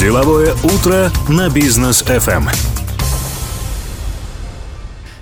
Деловое 0.00 0.54
утро 0.64 1.10
на 1.28 1.50
бизнес 1.50 2.02
FM. 2.02 2.48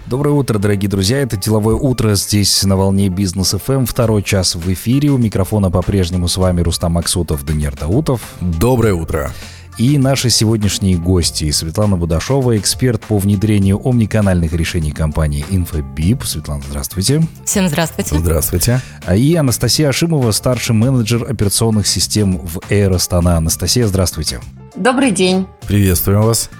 Доброе 0.06 0.30
утро, 0.30 0.60
дорогие 0.60 0.88
друзья. 0.88 1.18
Это 1.18 1.36
«Деловое 1.36 1.74
утро» 1.74 2.14
здесь 2.14 2.62
на 2.62 2.76
волне 2.76 3.08
Бизнес 3.08 3.56
ФМ. 3.60 3.86
Второй 3.86 4.22
час 4.22 4.54
в 4.54 4.72
эфире. 4.72 5.08
У 5.10 5.18
микрофона 5.18 5.68
по-прежнему 5.68 6.28
с 6.28 6.36
вами 6.36 6.60
Рустам 6.60 6.96
Аксутов, 6.96 7.44
Даниэр 7.44 7.74
Даутов. 7.74 8.20
Доброе 8.40 8.94
утро. 8.94 9.32
И 9.78 9.96
наши 9.96 10.28
сегодняшние 10.28 10.96
гости. 10.96 11.48
Светлана 11.52 11.96
Будашова, 11.96 12.58
эксперт 12.58 13.00
по 13.02 13.16
внедрению 13.16 13.80
омниканальных 13.88 14.52
решений 14.52 14.90
компании 14.90 15.44
InfoBip. 15.50 16.24
Светлана, 16.24 16.64
здравствуйте. 16.68 17.22
Всем 17.44 17.68
здравствуйте. 17.68 18.18
Здравствуйте. 18.18 18.80
А 19.06 19.14
и 19.14 19.36
Анастасия 19.36 19.88
Ашимова, 19.88 20.32
старший 20.32 20.74
менеджер 20.74 21.24
операционных 21.30 21.86
систем 21.86 22.38
в 22.38 22.58
Air 22.70 22.96
Astana. 22.96 23.36
Анастасия, 23.36 23.86
здравствуйте. 23.86 24.40
Добрый 24.74 25.12
день. 25.12 25.46
Приветствуем 25.68 26.22
вас. 26.22 26.50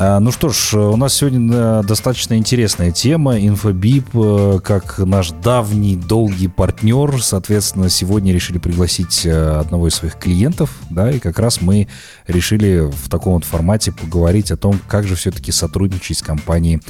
А, 0.00 0.20
ну 0.20 0.30
что 0.30 0.50
ж, 0.50 0.74
у 0.74 0.94
нас 0.94 1.14
сегодня 1.14 1.52
э, 1.52 1.82
достаточно 1.82 2.34
интересная 2.34 2.92
тема. 2.92 3.36
Инфобип, 3.36 4.06
э, 4.14 4.60
как 4.62 5.00
наш 5.00 5.32
давний, 5.32 5.96
долгий 5.96 6.46
партнер, 6.46 7.20
соответственно, 7.20 7.88
сегодня 7.88 8.32
решили 8.32 8.58
пригласить 8.58 9.26
э, 9.26 9.58
одного 9.58 9.88
из 9.88 9.96
своих 9.96 10.14
клиентов, 10.14 10.70
да, 10.88 11.10
и 11.10 11.18
как 11.18 11.40
раз 11.40 11.60
мы 11.60 11.88
решили 12.28 12.88
в 12.88 13.08
таком 13.08 13.34
вот 13.34 13.44
формате 13.44 13.90
поговорить 13.90 14.52
о 14.52 14.56
том, 14.56 14.78
как 14.86 15.04
же 15.04 15.16
все-таки 15.16 15.50
сотрудничать 15.50 16.18
с 16.18 16.22
компанией 16.22 16.80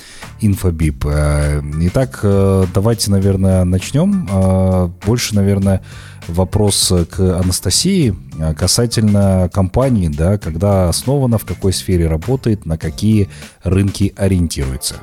Инфобип. 0.43 1.07
Итак, 1.07 2.21
давайте, 2.23 3.11
наверное, 3.11 3.65
начнем. 3.65 4.93
Больше, 5.07 5.35
наверное, 5.35 5.83
вопрос 6.28 6.92
к 7.10 7.20
Анастасии 7.20 8.14
касательно 8.56 9.50
компании, 9.52 10.09
да, 10.09 10.38
когда 10.38 10.88
основана, 10.88 11.38
в 11.38 11.45
какой 11.45 11.73
сфере 11.73 12.06
работает, 12.06 12.66
на 12.66 12.78
какие 12.78 13.29
рынки 13.65 14.15
ориентируется. 14.16 14.96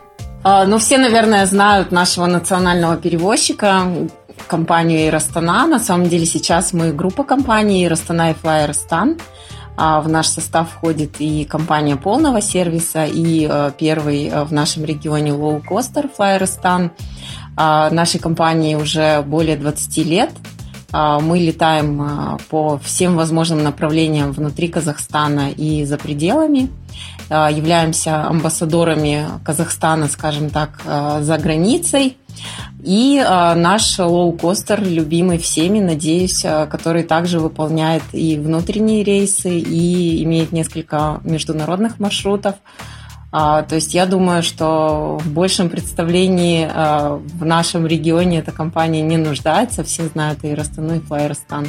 А, 0.43 0.65
ну, 0.65 0.77
все, 0.77 0.97
наверное, 0.97 1.45
знают 1.47 1.91
нашего 1.91 2.27
национального 2.27 2.97
перевозчика, 2.97 3.87
компанию 4.47 5.07
Air 5.07 5.25
Astana. 5.25 5.65
На 5.65 5.79
самом 5.79 6.07
деле 6.07 6.25
сейчас 6.25 6.71
мы 6.71 6.93
группа 6.93 7.23
компаний 7.23 7.85
Air 7.85 8.01
Astana 8.01 8.31
и 8.31 8.33
FlyArystan. 8.33 9.19
А, 9.75 10.01
в 10.01 10.07
наш 10.07 10.27
состав 10.27 10.69
входит 10.69 11.15
и 11.19 11.45
компания 11.45 11.95
полного 11.95 12.41
сервиса, 12.41 13.05
и 13.05 13.47
э, 13.49 13.71
первый 13.77 14.31
в 14.45 14.53
нашем 14.53 14.85
регионе 14.85 15.31
лоу-костер 15.31 16.09
FlyArystan. 16.17 16.91
Нашей 17.57 18.19
компании 18.19 18.75
уже 18.75 19.21
более 19.21 19.55
20 19.55 19.97
лет– 20.05 20.29
а, 20.39 20.54
мы 21.19 21.39
летаем 21.39 22.01
а, 22.01 22.37
по 22.49 22.77
всем 22.77 23.15
возможным 23.15 23.63
направлениям 23.63 24.31
внутри 24.31 24.69
Казахстана 24.69 25.49
и 25.49 25.83
за 25.83 25.97
пределами. 25.97 26.69
А, 27.29 27.51
являемся 27.51 28.25
амбассадорами 28.27 29.25
Казахстана, 29.43 30.07
скажем 30.07 30.49
так, 30.49 30.81
за 31.21 31.37
границей. 31.37 32.17
И 32.83 33.19
наш 33.19 33.97
лоу-костер, 33.97 34.83
любимый 34.83 35.39
всеми, 35.39 35.79
надеюсь, 35.79 36.45
который 36.69 37.01
также 37.03 37.39
выполняет 37.39 38.03
и 38.11 38.37
внутренние 38.37 39.03
рейсы, 39.03 39.57
и 39.57 40.23
имеет 40.23 40.51
несколько 40.51 41.19
международных 41.23 41.99
маршрутов. 41.99 42.55
А, 43.37 43.63
то 43.63 43.75
есть 43.75 43.93
я 43.93 44.05
думаю, 44.05 44.43
что 44.43 45.19
в 45.21 45.27
большем 45.27 45.67
представлении 45.69 46.65
а, 46.71 47.21
в 47.21 47.43
нашем 47.43 47.85
регионе 47.85 48.39
эта 48.39 48.53
компания 48.53 49.01
не 49.01 49.17
нуждается. 49.17 49.83
Все 49.83 50.07
знают 50.07 50.45
и 50.45 50.53
Растану, 50.53 50.95
и 50.95 50.99
Флайерстан. 51.01 51.67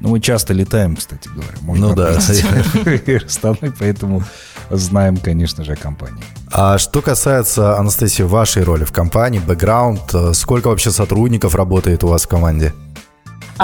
Ну, 0.00 0.08
мы 0.08 0.20
часто 0.20 0.54
летаем, 0.54 0.96
кстати 0.96 1.28
говоря. 1.28 1.58
Можно 1.60 1.88
ну 1.88 1.94
да. 1.94 2.14
Растаной, 3.22 3.70
поэтому 3.78 4.22
знаем, 4.70 5.18
конечно 5.18 5.62
же, 5.62 5.74
о 5.74 5.76
компании. 5.76 6.24
А 6.50 6.78
что 6.78 7.02
касается, 7.02 7.76
Анастасия, 7.76 8.24
вашей 8.24 8.62
роли 8.62 8.84
в 8.84 8.92
компании, 8.92 9.40
бэкграунд, 9.40 10.14
э, 10.14 10.32
сколько 10.32 10.68
вообще 10.68 10.90
сотрудников 10.90 11.54
работает 11.54 12.02
у 12.02 12.06
вас 12.06 12.22
в 12.22 12.28
команде? 12.28 12.72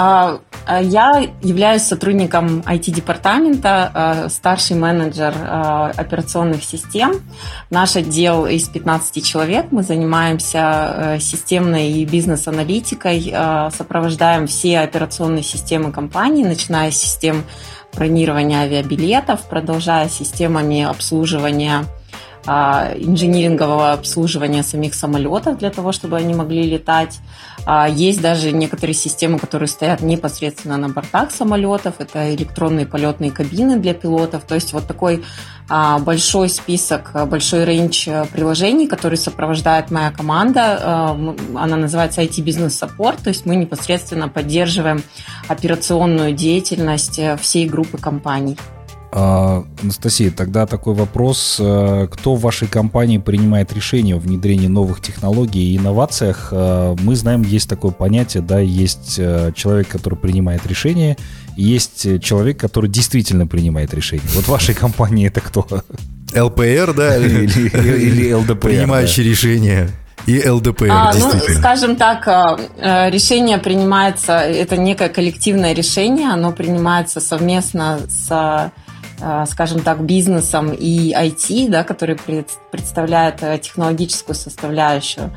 А, 0.01 0.39
а 0.65 0.81
я 0.81 1.27
являюсь 1.41 1.81
сотрудником 1.81 2.61
IT-департамента, 2.61 3.91
а, 3.93 4.29
старший 4.29 4.77
менеджер 4.77 5.33
операционных 5.97 6.63
систем. 6.63 7.15
Наш 7.69 7.97
отдел 7.97 8.45
из 8.45 8.69
15 8.69 9.21
человек. 9.25 9.65
Мы 9.71 9.83
занимаемся 9.83 10.93
э, 10.95 11.19
системной 11.19 11.91
и 11.91 12.05
бизнес-аналитикой, 12.05 13.33
сопровождаем 13.75 14.47
все 14.47 14.79
операционные 14.79 15.43
системы 15.43 15.91
компании, 15.91 16.45
начиная 16.45 16.91
с 16.91 16.97
систем 16.97 17.43
бронирования 17.93 18.61
авиабилетов, 18.61 19.49
продолжая 19.49 20.07
системами 20.07 20.83
обслуживания 20.83 21.83
инжинирингового 22.49 23.91
обслуживания 23.91 24.63
самих 24.63 24.95
самолетов 24.95 25.59
для 25.59 25.69
того, 25.69 25.91
чтобы 25.91 26.17
они 26.17 26.33
могли 26.33 26.63
летать. 26.63 27.19
А, 27.65 27.87
есть 27.87 28.21
даже 28.21 28.51
некоторые 28.51 28.95
системы, 28.95 29.37
которые 29.37 29.67
стоят 29.67 30.01
непосредственно 30.01 30.77
на 30.77 30.89
бортах 30.89 31.31
самолетов. 31.31 31.95
Это 31.99 32.33
электронные 32.33 32.87
полетные 32.87 33.29
кабины 33.29 33.77
для 33.77 33.93
пилотов. 33.93 34.43
То 34.45 34.55
есть 34.55 34.73
вот 34.73 34.87
такой 34.87 35.23
а, 35.69 35.99
большой 35.99 36.49
список, 36.49 37.11
большой 37.27 37.65
рейндж 37.65 38.09
приложений, 38.33 38.87
который 38.87 39.17
сопровождает 39.17 39.91
моя 39.91 40.11
команда. 40.11 41.15
Она 41.55 41.75
называется 41.75 42.21
IT 42.21 42.43
Business 42.43 42.81
Support. 42.81 43.23
То 43.23 43.29
есть 43.29 43.45
мы 43.45 43.55
непосредственно 43.55 44.27
поддерживаем 44.27 45.03
операционную 45.47 46.33
деятельность 46.33 47.19
всей 47.39 47.67
группы 47.67 47.99
компаний. 47.99 48.57
А, 49.11 49.65
Анастасия, 49.81 50.29
тогда 50.29 50.67
такой 50.67 50.93
вопрос. 50.93 51.57
Э, 51.59 52.07
кто 52.11 52.35
в 52.35 52.41
вашей 52.41 52.67
компании 52.67 53.17
принимает 53.17 53.73
решение 53.73 54.15
о 54.15 54.19
внедрении 54.19 54.67
новых 54.67 55.01
технологий 55.01 55.73
и 55.73 55.77
инновациях? 55.77 56.49
Э, 56.51 56.95
мы 57.01 57.15
знаем, 57.15 57.41
есть 57.41 57.67
такое 57.67 57.91
понятие, 57.91 58.43
да, 58.43 58.59
есть 58.59 59.15
э, 59.17 59.51
человек, 59.55 59.87
который 59.87 60.13
принимает 60.15 60.67
решение, 60.67 61.17
есть 61.55 62.21
человек, 62.21 62.59
который 62.59 62.89
действительно 62.89 63.47
принимает 63.47 63.95
решение. 63.95 64.27
Вот 64.35 64.45
в 64.45 64.49
вашей 64.49 64.75
компании 64.75 65.27
это 65.27 65.41
кто? 65.41 65.65
ЛПР, 66.35 66.93
да? 66.95 67.17
Или, 67.17 67.47
или 67.97 68.31
ЛДПР. 68.31 68.57
Принимающий 68.57 69.23
да. 69.23 69.29
решение. 69.29 69.89
И 70.27 70.47
ЛДПР, 70.47 70.91
а, 70.91 71.13
ну, 71.17 71.31
скажем 71.57 71.95
так, 71.95 72.27
решение 72.77 73.57
принимается, 73.57 74.33
это 74.33 74.77
некое 74.77 75.09
коллективное 75.09 75.73
решение, 75.73 76.29
оно 76.29 76.51
принимается 76.51 77.19
совместно 77.19 78.01
с 78.07 78.71
скажем 79.47 79.81
так, 79.81 80.03
бизнесом 80.03 80.71
и 80.71 81.13
IT, 81.13 81.69
да, 81.69 81.83
который 81.83 82.17
представляет 82.71 83.41
э, 83.41 83.59
технологическую 83.59 84.35
составляющую. 84.35 85.31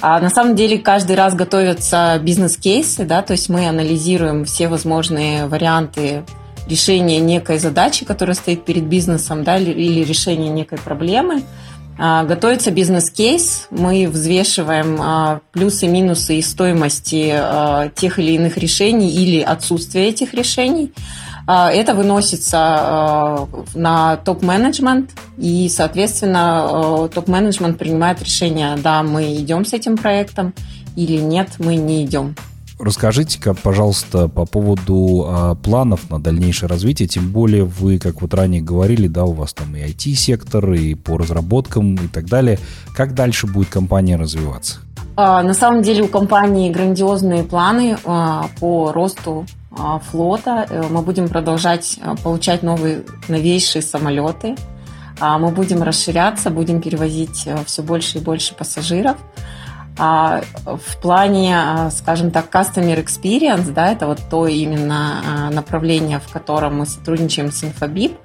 А 0.00 0.20
на 0.20 0.30
самом 0.30 0.56
деле 0.56 0.78
каждый 0.78 1.16
раз 1.16 1.34
готовятся 1.34 2.18
бизнес-кейсы, 2.22 3.04
да, 3.04 3.22
то 3.22 3.32
есть 3.32 3.48
мы 3.48 3.68
анализируем 3.68 4.44
все 4.44 4.68
возможные 4.68 5.46
варианты 5.46 6.24
решения 6.68 7.18
некой 7.20 7.58
задачи, 7.58 8.04
которая 8.04 8.34
стоит 8.34 8.64
перед 8.64 8.84
бизнесом, 8.84 9.44
да, 9.44 9.56
или 9.58 10.04
решения 10.04 10.48
некой 10.48 10.78
проблемы. 10.78 11.42
А, 12.00 12.24
готовится 12.24 12.70
бизнес-кейс, 12.70 13.66
мы 13.70 14.06
взвешиваем 14.08 14.98
а, 15.00 15.40
плюсы 15.52 15.88
минусы 15.88 16.36
и 16.38 16.42
стоимости 16.42 17.34
тех 17.94 18.18
или 18.18 18.32
иных 18.32 18.56
решений 18.56 19.10
или 19.10 19.40
отсутствие 19.40 20.08
этих 20.08 20.34
решений. 20.34 20.92
А, 21.50 21.70
это 21.70 21.94
выносится 21.94 22.58
а, 22.60 23.48
на 23.74 24.18
топ-менеджмент, 24.18 25.12
и, 25.38 25.70
соответственно, 25.70 26.60
а, 26.60 27.08
топ-менеджмент 27.08 27.78
принимает 27.78 28.22
решение, 28.22 28.76
да, 28.76 29.02
мы 29.02 29.34
идем 29.36 29.64
с 29.64 29.72
этим 29.72 29.96
проектом 29.96 30.52
или 30.94 31.16
нет, 31.16 31.48
мы 31.58 31.76
не 31.76 32.04
идем. 32.04 32.36
Расскажите-ка, 32.78 33.54
пожалуйста, 33.54 34.28
по 34.28 34.44
поводу 34.44 35.24
а, 35.26 35.54
планов 35.54 36.10
на 36.10 36.20
дальнейшее 36.20 36.68
развитие. 36.68 37.08
Тем 37.08 37.32
более 37.32 37.64
вы, 37.64 37.98
как 37.98 38.20
вот 38.20 38.34
ранее 38.34 38.60
говорили, 38.60 39.08
да, 39.08 39.24
у 39.24 39.32
вас 39.32 39.54
там 39.54 39.74
и 39.74 39.80
IT-сектор, 39.80 40.70
и 40.74 40.94
по 40.94 41.16
разработкам 41.16 41.94
и 41.94 42.08
так 42.08 42.26
далее. 42.26 42.58
Как 42.94 43.14
дальше 43.14 43.46
будет 43.46 43.70
компания 43.70 44.16
развиваться? 44.16 44.80
А, 45.16 45.42
на 45.42 45.54
самом 45.54 45.80
деле 45.80 46.02
у 46.02 46.08
компании 46.08 46.70
грандиозные 46.70 47.42
планы 47.42 47.96
по 48.04 48.92
росту 48.92 49.46
флота. 50.10 50.66
Э, 50.68 50.84
мы 50.90 51.02
будем 51.02 51.28
продолжать 51.28 51.98
э, 52.00 52.14
получать 52.22 52.62
новые 52.62 53.04
новейшие 53.28 53.82
самолеты. 53.82 54.56
А, 55.20 55.38
мы 55.38 55.50
будем 55.50 55.82
расширяться, 55.82 56.50
будем 56.50 56.80
перевозить 56.80 57.44
э, 57.46 57.56
все 57.64 57.82
больше 57.82 58.18
и 58.18 58.20
больше 58.20 58.54
пассажиров. 58.54 59.16
А, 59.98 60.42
в 60.64 61.00
плане, 61.00 61.90
скажем 61.90 62.30
так, 62.30 62.54
customer 62.54 63.04
experience, 63.04 63.72
да, 63.72 63.90
это 63.90 64.06
вот 64.06 64.20
то 64.30 64.46
именно 64.46 65.50
направление, 65.50 66.20
в 66.20 66.30
котором 66.32 66.78
мы 66.78 66.86
сотрудничаем 66.86 67.50
с 67.50 67.64
Infobip, 67.64 68.16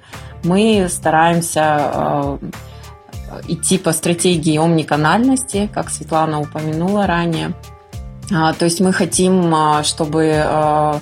мы 0.44 0.86
стараемся 0.88 2.38
идти 3.48 3.78
по 3.78 3.92
стратегии 3.92 4.56
омниканальности, 4.56 5.68
как 5.74 5.90
Светлана 5.90 6.40
упомянула 6.40 7.08
ранее. 7.08 7.54
То 8.28 8.64
есть 8.64 8.80
мы 8.80 8.92
хотим, 8.92 9.52
чтобы 9.82 11.00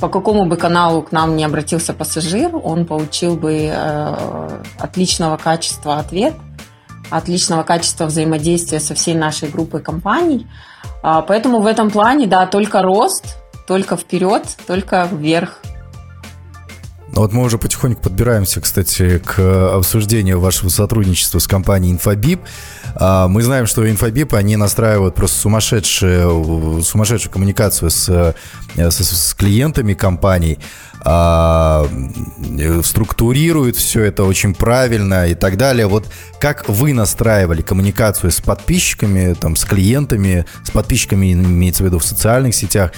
по 0.00 0.08
какому 0.08 0.46
бы 0.46 0.56
каналу 0.56 1.02
к 1.02 1.12
нам 1.12 1.36
не 1.36 1.44
обратился 1.44 1.92
пассажир, 1.92 2.50
он 2.54 2.86
получил 2.86 3.36
бы 3.36 3.70
э, 3.72 4.62
отличного 4.78 5.36
качества 5.36 5.98
ответ, 5.98 6.34
отличного 7.10 7.62
качества 7.62 8.06
взаимодействия 8.06 8.80
со 8.80 8.94
всей 8.94 9.14
нашей 9.14 9.48
группой 9.48 9.82
компаний. 9.82 10.46
А, 11.02 11.22
поэтому 11.22 11.60
в 11.60 11.66
этом 11.66 11.90
плане, 11.90 12.26
да, 12.26 12.46
только 12.46 12.82
рост, 12.82 13.36
только 13.66 13.96
вперед, 13.96 14.42
только 14.66 15.08
вверх. 15.12 15.60
Ну 17.12 17.22
вот 17.22 17.32
мы 17.32 17.42
уже 17.42 17.58
потихоньку 17.58 18.02
подбираемся, 18.02 18.60
кстати, 18.60 19.18
к 19.18 19.74
обсуждению 19.74 20.40
вашего 20.40 20.68
сотрудничества 20.68 21.40
с 21.40 21.46
компанией 21.46 21.94
Infobip. 21.94 22.40
А, 22.94 23.28
мы 23.28 23.42
знаем, 23.42 23.66
что 23.66 23.86
Infobip, 23.86 24.36
они 24.36 24.56
настраивают 24.56 25.14
просто 25.14 25.38
сумасшедшую, 25.38 26.82
сумасшедшую 26.82 27.32
коммуникацию 27.32 27.90
с, 27.90 28.34
с, 28.76 28.96
с 28.96 29.34
клиентами 29.34 29.94
компаний, 29.94 30.58
а, 31.02 31.88
структурируют 32.84 33.76
все 33.76 34.04
это 34.04 34.24
очень 34.24 34.54
правильно 34.54 35.28
и 35.28 35.34
так 35.34 35.56
далее. 35.56 35.86
Вот 35.86 36.06
как 36.40 36.68
вы 36.68 36.92
настраивали 36.92 37.62
коммуникацию 37.62 38.30
с 38.30 38.40
подписчиками, 38.40 39.34
там, 39.34 39.56
с 39.56 39.64
клиентами, 39.64 40.44
с 40.64 40.70
подписчиками, 40.70 41.32
имеется 41.32 41.82
в 41.82 41.86
виду 41.86 41.98
в 41.98 42.04
социальных 42.04 42.54
сетях, 42.54 42.92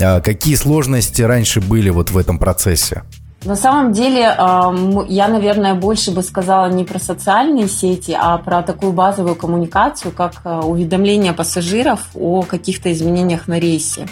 а, 0.00 0.20
какие 0.20 0.54
сложности 0.54 1.22
раньше 1.22 1.60
были 1.60 1.90
вот 1.90 2.10
в 2.10 2.18
этом 2.18 2.38
процессе? 2.38 3.02
На 3.44 3.54
самом 3.54 3.92
деле, 3.92 4.20
я, 4.20 5.28
наверное, 5.28 5.74
больше 5.74 6.10
бы 6.10 6.22
сказала 6.22 6.66
не 6.66 6.84
про 6.84 6.98
социальные 6.98 7.68
сети, 7.68 8.16
а 8.18 8.36
про 8.38 8.62
такую 8.62 8.92
базовую 8.92 9.36
коммуникацию, 9.36 10.12
как 10.12 10.40
э, 10.44 10.60
уведомление 10.60 11.32
пассажиров 11.32 12.00
о 12.14 12.42
каких-то 12.42 12.92
изменениях 12.92 13.46
на 13.46 13.60
рейсе. 13.60 14.08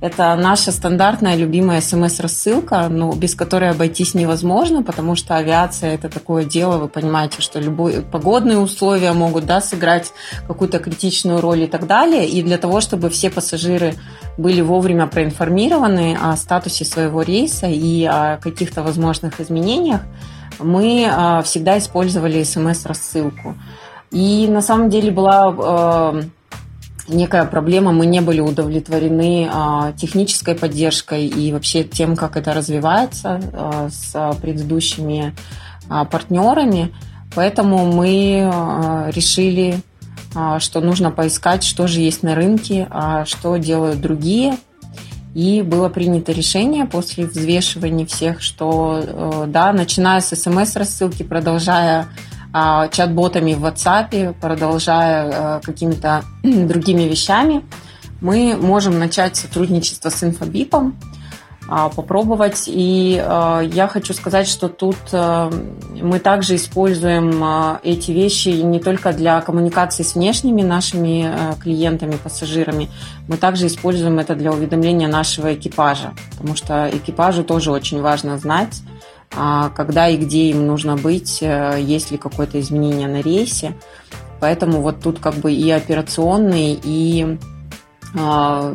Это 0.00 0.36
наша 0.36 0.70
стандартная 0.70 1.34
любимая 1.34 1.80
смс-рассылка, 1.80 2.88
но 2.88 3.12
без 3.14 3.34
которой 3.34 3.70
обойтись 3.70 4.14
невозможно, 4.14 4.84
потому 4.84 5.16
что 5.16 5.34
авиация 5.36 5.94
это 5.94 6.08
такое 6.08 6.44
дело, 6.44 6.78
вы 6.78 6.88
понимаете, 6.88 7.42
что 7.42 7.58
любые 7.58 8.02
погодные 8.02 8.58
условия 8.58 9.12
могут 9.12 9.46
да, 9.46 9.60
сыграть 9.60 10.12
какую-то 10.46 10.78
критичную 10.78 11.40
роль 11.40 11.62
и 11.62 11.66
так 11.66 11.88
далее. 11.88 12.28
И 12.28 12.42
для 12.42 12.58
того, 12.58 12.80
чтобы 12.80 13.10
все 13.10 13.28
пассажиры 13.28 13.94
были 14.36 14.60
вовремя 14.60 15.08
проинформированы 15.08 16.16
о 16.22 16.36
статусе 16.36 16.84
своего 16.84 17.22
рейса 17.22 17.66
и 17.66 18.04
о 18.04 18.36
каких-то 18.36 18.84
возможных 18.84 19.40
изменениях, 19.40 20.02
мы 20.60 21.08
а, 21.10 21.42
всегда 21.42 21.76
использовали 21.76 22.44
смс-рассылку. 22.44 23.56
И 24.12 24.46
на 24.48 24.62
самом 24.62 24.90
деле 24.90 25.10
была 25.10 25.54
а, 25.58 26.20
некая 27.08 27.44
проблема, 27.44 27.92
мы 27.92 28.06
не 28.06 28.20
были 28.20 28.40
удовлетворены 28.40 29.48
а, 29.50 29.92
технической 29.92 30.54
поддержкой 30.54 31.26
и 31.26 31.52
вообще 31.52 31.84
тем, 31.84 32.16
как 32.16 32.36
это 32.36 32.54
развивается 32.54 33.40
а, 33.52 33.88
с 33.90 34.36
предыдущими 34.40 35.34
а, 35.88 36.04
партнерами. 36.04 36.94
Поэтому 37.34 37.92
мы 37.92 38.50
решили, 39.12 39.80
что 40.58 40.80
нужно 40.80 41.10
поискать, 41.10 41.62
что 41.62 41.86
же 41.86 42.00
есть 42.00 42.22
на 42.22 42.34
рынке, 42.34 42.88
что 43.26 43.58
делают 43.58 44.00
другие. 44.00 44.56
И 45.34 45.62
было 45.62 45.90
принято 45.90 46.32
решение 46.32 46.86
после 46.86 47.26
взвешивания 47.26 48.06
всех, 48.06 48.40
что 48.40 49.00
э, 49.00 49.44
да, 49.46 49.72
начиная 49.72 50.20
с 50.20 50.34
смс-рассылки, 50.34 51.22
продолжая 51.22 52.08
чат-ботами 52.52 53.54
в 53.54 53.64
WhatsApp, 53.64 54.34
продолжая 54.40 55.58
э, 55.58 55.60
какими-то 55.62 56.24
другими 56.42 57.02
вещами, 57.02 57.64
мы 58.20 58.56
можем 58.56 58.98
начать 58.98 59.36
сотрудничество 59.36 60.08
с 60.08 60.24
инфобипом, 60.24 60.96
а, 61.70 61.90
попробовать. 61.90 62.64
И 62.66 63.22
э, 63.22 63.68
я 63.70 63.86
хочу 63.86 64.14
сказать, 64.14 64.48
что 64.48 64.68
тут 64.68 64.96
э, 65.12 65.50
мы 66.00 66.18
также 66.18 66.56
используем 66.56 67.44
эти 67.82 68.10
вещи 68.10 68.48
не 68.48 68.80
только 68.80 69.12
для 69.12 69.38
коммуникации 69.42 70.02
с 70.02 70.14
внешними 70.14 70.62
нашими 70.62 71.30
клиентами, 71.60 72.16
пассажирами, 72.16 72.88
мы 73.28 73.36
также 73.36 73.66
используем 73.66 74.18
это 74.18 74.34
для 74.34 74.50
уведомления 74.50 75.08
нашего 75.08 75.54
экипажа, 75.54 76.14
потому 76.30 76.56
что 76.56 76.88
экипажу 76.90 77.44
тоже 77.44 77.70
очень 77.70 78.00
важно 78.00 78.38
знать, 78.38 78.80
а, 78.80 78.97
когда 79.30 80.08
и 80.08 80.16
где 80.16 80.50
им 80.50 80.66
нужно 80.66 80.96
быть, 80.96 81.38
э, 81.42 81.78
есть 81.80 82.10
ли 82.10 82.18
какое-то 82.18 82.58
изменение 82.60 83.08
на 83.08 83.20
рейсе. 83.20 83.74
Поэтому 84.40 84.80
вот 84.80 85.00
тут 85.00 85.18
как 85.18 85.34
бы 85.34 85.52
и 85.52 85.70
операционный, 85.70 86.78
и 86.82 87.38
а, 88.16 88.74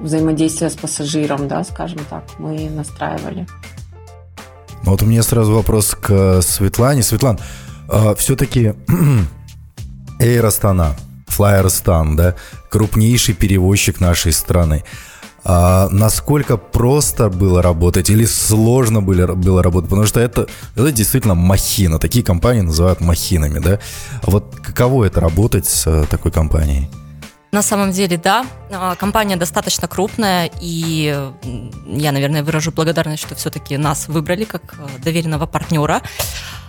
взаимодействие 0.00 0.70
с 0.70 0.76
пассажиром, 0.76 1.48
да, 1.48 1.62
скажем 1.64 2.00
так, 2.08 2.24
мы 2.38 2.70
настраивали. 2.70 3.46
Ну, 4.82 4.90
вот 4.90 5.02
у 5.02 5.06
меня 5.06 5.22
сразу 5.22 5.54
вопрос 5.54 5.94
к 5.94 6.40
Светлане. 6.42 7.02
Светлан, 7.02 7.38
а, 7.88 8.14
все-таки 8.14 8.74
Air 10.20 10.48
Astana, 10.48 10.92
Flyer 11.28 11.66
Stan, 11.66 12.14
да, 12.16 12.34
крупнейший 12.70 13.34
перевозчик 13.34 14.00
нашей 14.00 14.32
страны. 14.32 14.84
А 15.44 15.88
насколько 15.90 16.56
просто 16.56 17.28
было 17.28 17.60
работать 17.62 18.08
или 18.08 18.24
сложно 18.24 19.02
было, 19.02 19.34
было 19.34 19.62
работать? 19.62 19.90
Потому 19.90 20.06
что 20.06 20.20
это, 20.20 20.46
это 20.74 20.90
действительно 20.90 21.34
махина. 21.34 21.98
Такие 21.98 22.24
компании 22.24 22.62
называют 22.62 23.00
махинами, 23.00 23.58
да? 23.58 23.78
Вот 24.22 24.56
каково 24.62 25.04
это 25.04 25.20
работать 25.20 25.66
с 25.66 25.86
э, 25.86 26.06
такой 26.08 26.32
компанией? 26.32 26.88
На 27.52 27.62
самом 27.62 27.92
деле, 27.92 28.16
да. 28.16 28.46
А, 28.72 28.96
компания 28.96 29.36
достаточно 29.36 29.86
крупная, 29.86 30.50
и 30.60 31.30
я, 31.86 32.10
наверное, 32.10 32.42
выражу 32.42 32.72
благодарность, 32.72 33.22
что 33.22 33.34
все-таки 33.34 33.76
нас 33.76 34.08
выбрали 34.08 34.44
как 34.44 34.74
э, 34.78 35.02
доверенного 35.04 35.46
партнера. 35.46 36.02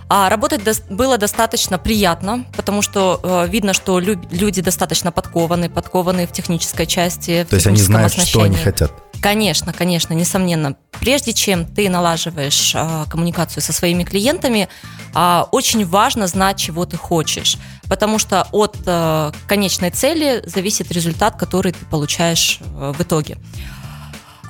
А 0.07 0.30
работать 0.30 0.63
до- 0.63 0.74
было 0.94 1.18
достаточно 1.18 1.80
приятно, 1.80 2.46
потому 2.56 2.81
что 2.84 3.19
э, 3.24 3.48
видно, 3.50 3.74
что 3.74 4.00
лю- 4.00 4.22
люди 4.30 4.62
достаточно 4.62 5.12
подкованы, 5.12 5.68
подкованы 5.69 6.28
в 6.28 6.31
технической 6.31 6.86
части. 6.86 7.44
В 7.44 7.50
То 7.50 7.56
есть 7.56 7.66
они 7.68 7.78
знают, 7.81 8.13
что 8.13 8.44
они 8.44 8.56
хотят. 8.56 8.92
Конечно, 9.22 9.74
конечно, 9.74 10.13
несомненно. 10.13 10.75
Прежде 11.00 11.34
чем 11.34 11.66
ты 11.66 11.90
налаживаешь 11.90 12.74
э, 12.75 13.06
коммуникацию 13.10 13.63
со 13.63 13.74
своими 13.74 14.04
клиентами, 14.04 14.69
э, 15.16 15.44
очень 15.52 15.86
важно 15.88 16.28
знать, 16.28 16.57
чего 16.57 16.86
ты 16.86 16.98
хочешь, 16.98 17.57
потому 17.90 18.19
что 18.19 18.48
от 18.52 18.78
э, 18.86 19.31
конечной 19.48 19.90
цели 19.90 20.44
зависит 20.46 20.92
результат, 20.92 21.36
который 21.38 21.72
ты 21.72 21.84
получаешь 21.86 22.60
э, 22.62 22.94
в 22.96 23.02
итоге. 23.02 23.38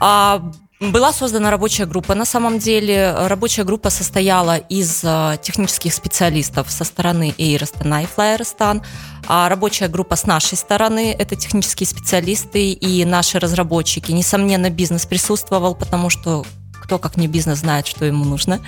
А 0.02 0.42
была 0.80 1.14
создана 1.14 1.52
рабочая 1.52 1.86
группа. 1.86 2.16
На 2.16 2.26
самом 2.26 2.60
деле 2.60 3.14
рабочая 3.28 3.64
группа 3.64 3.90
состояла 3.90 4.58
из 4.58 5.02
э, 5.04 5.38
технических 5.42 5.94
специалистов 5.94 6.70
со 6.70 6.84
стороны 6.84 7.34
Эйростана 7.38 8.04
и 8.04 8.06
Флайерстан. 8.06 8.82
А 9.28 9.48
рабочая 9.48 9.88
группа 9.88 10.16
с 10.16 10.26
нашей 10.26 10.58
стороны– 10.58 11.16
это 11.20 11.36
технические 11.36 11.88
специалисты 11.88 12.72
и 12.72 13.06
наши 13.06 13.40
разработчики. 13.40 14.12
Несомненно, 14.12 14.70
бизнес 14.70 15.06
присутствовал, 15.06 15.76
потому 15.76 16.10
что 16.10 16.46
кто 16.84 17.00
как 17.00 17.16
не 17.18 17.28
бизнес 17.28 17.60
знает, 17.60 17.88
что 17.88 18.06
ему 18.06 18.26
нужно. 18.26 18.60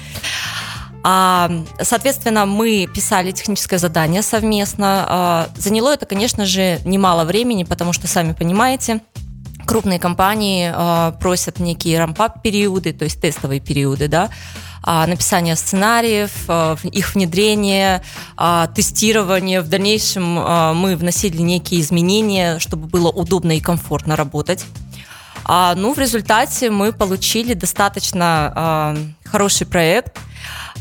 А, 1.03 1.51
соответственно, 1.81 2.46
мы 2.46 2.88
писали 2.93 3.31
техническое 3.31 3.77
задание 3.77 4.22
совместно. 4.22 5.05
А, 5.08 5.50
заняло 5.58 5.93
это, 5.93 6.05
конечно 6.05 6.46
же, 6.46 6.79
немало 6.86 7.25
времени, 7.25 7.63
потому 7.63 7.93
что, 7.93 8.08
сами 8.08 8.34
понимаете, 8.34 9.01
крупные 9.67 10.00
компании 10.00 10.71
э, 10.74 11.12
просят 11.19 11.59
некие 11.59 12.00
рампап 12.00 12.41
периоды, 12.41 12.93
то 12.93 13.03
есть 13.03 13.21
тестовые 13.21 13.59
периоды, 13.59 14.07
да, 14.07 14.29
э, 14.86 15.05
написание 15.05 15.55
сценариев, 15.55 16.31
э, 16.47 16.75
их 16.91 17.13
внедрение, 17.13 18.01
э, 18.38 18.67
тестирование. 18.74 19.62
В 19.62 19.69
дальнейшем 19.69 20.39
э, 20.39 20.74
мы 20.74 20.95
вносили 20.95 21.41
некие 21.41 21.81
изменения, 21.81 22.59
чтобы 22.59 22.88
было 22.88 23.09
удобно 23.09 23.51
и 23.55 23.59
комфортно 23.59 24.15
работать. 24.15 24.65
А, 25.50 25.75
ну, 25.75 25.93
в 25.93 26.00
результате 26.00 26.69
мы 26.69 26.91
получили 26.91 27.53
достаточно 27.53 28.95
э, 28.95 29.29
хороший 29.29 29.67
проект. 29.67 30.17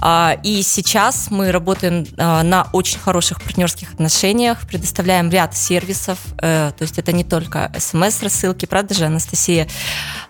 А, 0.01 0.37
и 0.43 0.63
сейчас 0.63 1.31
мы 1.31 1.53
работаем 1.53 2.07
а, 2.17 2.43
на 2.43 2.69
очень 2.73 2.99
хороших 2.99 3.41
партнерских 3.43 3.93
отношениях, 3.95 4.67
предоставляем 4.67 5.31
ряд 5.31 5.57
сервисов, 5.57 6.19
э, 6.39 6.73
то 6.77 6.83
есть 6.83 6.99
это 6.99 7.13
не 7.13 7.25
только 7.25 7.73
смс-рассылки, 7.79 8.67
правда 8.67 8.95
же, 8.95 9.07
Анастасия? 9.07 9.69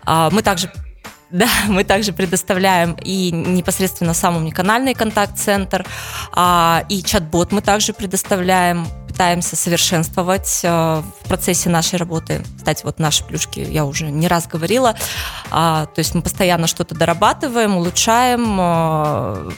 А, 0.05 0.31
мы 0.31 0.43
также 0.43 0.71
да, 1.31 1.49
мы 1.69 1.83
также 1.83 2.13
предоставляем 2.13 2.97
и 3.03 3.33
непосредственно 3.33 4.15
сам 4.15 4.37
уникальный 4.37 4.95
контакт-центр, 4.95 5.85
и 6.89 7.03
чат-бот 7.05 7.51
мы 7.51 7.63
также 7.63 7.93
предоставляем 7.93 8.87
пытаемся 9.17 9.57
совершенствовать 9.57 10.61
э, 10.63 10.69
в 10.69 11.29
процессе 11.29 11.71
нашей 11.71 11.99
работы. 11.99 12.43
Кстати, 12.59 12.85
вот 12.85 12.99
наши 12.99 13.25
плюшки 13.25 13.61
я 13.61 13.87
уже 13.87 14.11
не 14.11 14.29
раз 14.29 14.47
говорила. 14.47 14.95
А, 15.51 15.87
то 15.87 16.01
есть 16.01 16.15
мы 16.15 16.21
постоянно 16.21 16.67
что-то 16.67 16.95
дорабатываем, 16.95 17.79
улучшаем, 17.79 18.59
э, 18.61 19.51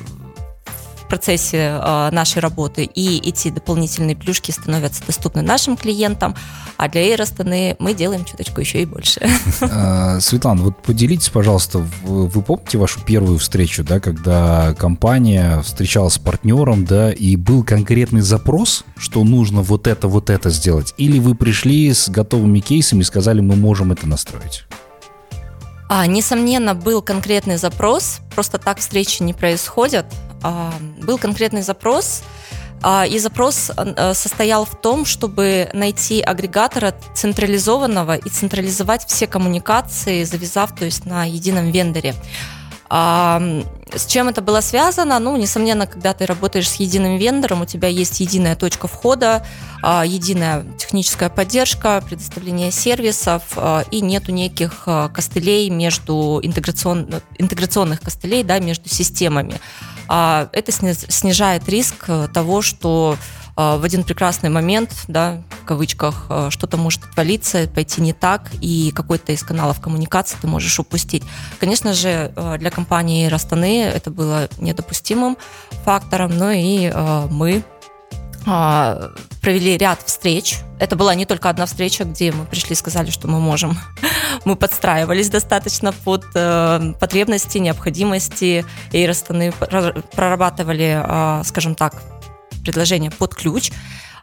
процессе 1.08 1.78
нашей 2.12 2.40
работы, 2.40 2.84
и 2.84 3.18
эти 3.28 3.50
дополнительные 3.50 4.16
плюшки 4.16 4.50
становятся 4.50 5.04
доступны 5.06 5.42
нашим 5.42 5.76
клиентам, 5.76 6.34
а 6.76 6.88
для 6.88 7.02
Эйростаны 7.02 7.76
мы 7.78 7.94
делаем 7.94 8.24
чуточку 8.24 8.60
еще 8.60 8.82
и 8.82 8.86
больше. 8.86 9.20
Светлана, 10.20 10.62
вот 10.62 10.82
поделитесь, 10.82 11.28
пожалуйста, 11.28 11.78
вы 12.02 12.42
помните 12.42 12.78
вашу 12.78 13.00
первую 13.00 13.38
встречу, 13.38 13.84
да, 13.84 14.00
когда 14.00 14.74
компания 14.78 15.60
встречалась 15.62 16.14
с 16.14 16.18
партнером, 16.18 16.84
да, 16.84 17.12
и 17.12 17.36
был 17.36 17.64
конкретный 17.64 18.20
запрос, 18.20 18.84
что 18.96 19.24
нужно 19.24 19.62
вот 19.62 19.86
это, 19.86 20.08
вот 20.08 20.30
это 20.30 20.50
сделать, 20.50 20.94
или 20.98 21.18
вы 21.18 21.34
пришли 21.34 21.92
с 21.92 22.08
готовыми 22.08 22.60
кейсами 22.60 23.00
и 23.00 23.04
сказали, 23.04 23.40
мы 23.40 23.56
можем 23.56 23.92
это 23.92 24.06
настроить? 24.06 24.64
А, 25.90 26.06
несомненно, 26.06 26.74
был 26.74 27.00
конкретный 27.00 27.56
запрос, 27.56 28.20
просто 28.34 28.58
так 28.58 28.78
встречи 28.78 29.22
не 29.22 29.32
происходят. 29.32 30.04
А, 30.42 30.72
был 31.00 31.18
конкретный 31.18 31.62
запрос, 31.62 32.22
а, 32.82 33.06
и 33.06 33.18
запрос 33.18 33.70
а, 33.76 34.14
состоял 34.14 34.64
в 34.64 34.80
том, 34.80 35.04
чтобы 35.04 35.68
найти 35.72 36.20
агрегатора 36.20 36.94
централизованного 37.14 38.16
и 38.16 38.28
централизовать 38.28 39.06
все 39.06 39.26
коммуникации, 39.26 40.24
завязав 40.24 40.74
то 40.74 40.84
есть 40.84 41.04
на 41.04 41.24
едином 41.24 41.70
вендоре. 41.70 42.14
А, 42.90 43.42
с 43.94 44.06
чем 44.06 44.28
это 44.28 44.40
было 44.40 44.60
связано? 44.60 45.18
Ну, 45.18 45.36
несомненно, 45.36 45.86
когда 45.86 46.14
ты 46.14 46.24
работаешь 46.24 46.70
с 46.70 46.76
единым 46.76 47.16
вендором, 47.16 47.62
у 47.62 47.66
тебя 47.66 47.88
есть 47.88 48.20
единая 48.20 48.56
точка 48.56 48.86
входа, 48.86 49.44
единая 49.82 50.64
техническая 50.78 51.28
поддержка, 51.28 52.02
предоставление 52.06 52.70
сервисов, 52.70 53.42
и 53.90 54.00
нету 54.00 54.32
неких 54.32 54.84
а, 54.86 55.08
костылей 55.08 55.68
между 55.68 56.40
интеграцион... 56.42 57.08
интеграционных 57.38 58.00
костылей 58.00 58.42
да, 58.42 58.58
между 58.58 58.88
системами. 58.88 59.60
А, 60.08 60.48
это 60.52 60.72
снижает 60.72 61.68
риск 61.68 62.06
того, 62.32 62.62
что 62.62 63.16
а, 63.56 63.76
в 63.76 63.84
один 63.84 64.04
прекрасный 64.04 64.50
момент, 64.50 64.92
да, 65.08 65.42
в 65.62 65.64
кавычках, 65.64 66.26
а, 66.28 66.50
что-то 66.50 66.76
может 66.76 67.04
отвалиться, 67.04 67.68
пойти 67.68 68.00
не 68.00 68.12
так, 68.12 68.50
и 68.60 68.92
какой-то 68.94 69.32
из 69.32 69.42
каналов 69.42 69.80
коммуникации 69.80 70.38
ты 70.40 70.46
можешь 70.46 70.78
упустить. 70.78 71.24
Конечно 71.58 71.92
же, 71.92 72.32
для 72.58 72.70
компании 72.70 73.26
Растаны 73.26 73.82
это 73.82 74.10
было 74.10 74.48
недопустимым 74.58 75.36
фактором, 75.84 76.36
но 76.36 76.52
и 76.52 76.92
мы 77.30 77.64
провели 79.40 79.76
ряд 79.76 80.02
встреч. 80.04 80.58
Это 80.78 80.96
была 80.96 81.14
не 81.14 81.26
только 81.26 81.50
одна 81.50 81.66
встреча, 81.66 82.04
где 82.04 82.32
мы 82.32 82.44
пришли 82.44 82.72
и 82.72 82.76
сказали, 82.76 83.10
что 83.10 83.28
мы 83.28 83.40
можем. 83.40 83.76
Мы 84.44 84.56
подстраивались 84.56 85.30
достаточно 85.30 85.92
под 85.92 86.24
э, 86.34 86.94
потребности, 87.00 87.58
необходимости. 87.58 88.64
И 88.92 89.06
Растаны 89.06 89.52
прорабатывали, 90.12 91.42
скажем 91.44 91.74
так, 91.74 91.94
предложение 92.62 93.10
под 93.10 93.34
ключ, 93.34 93.72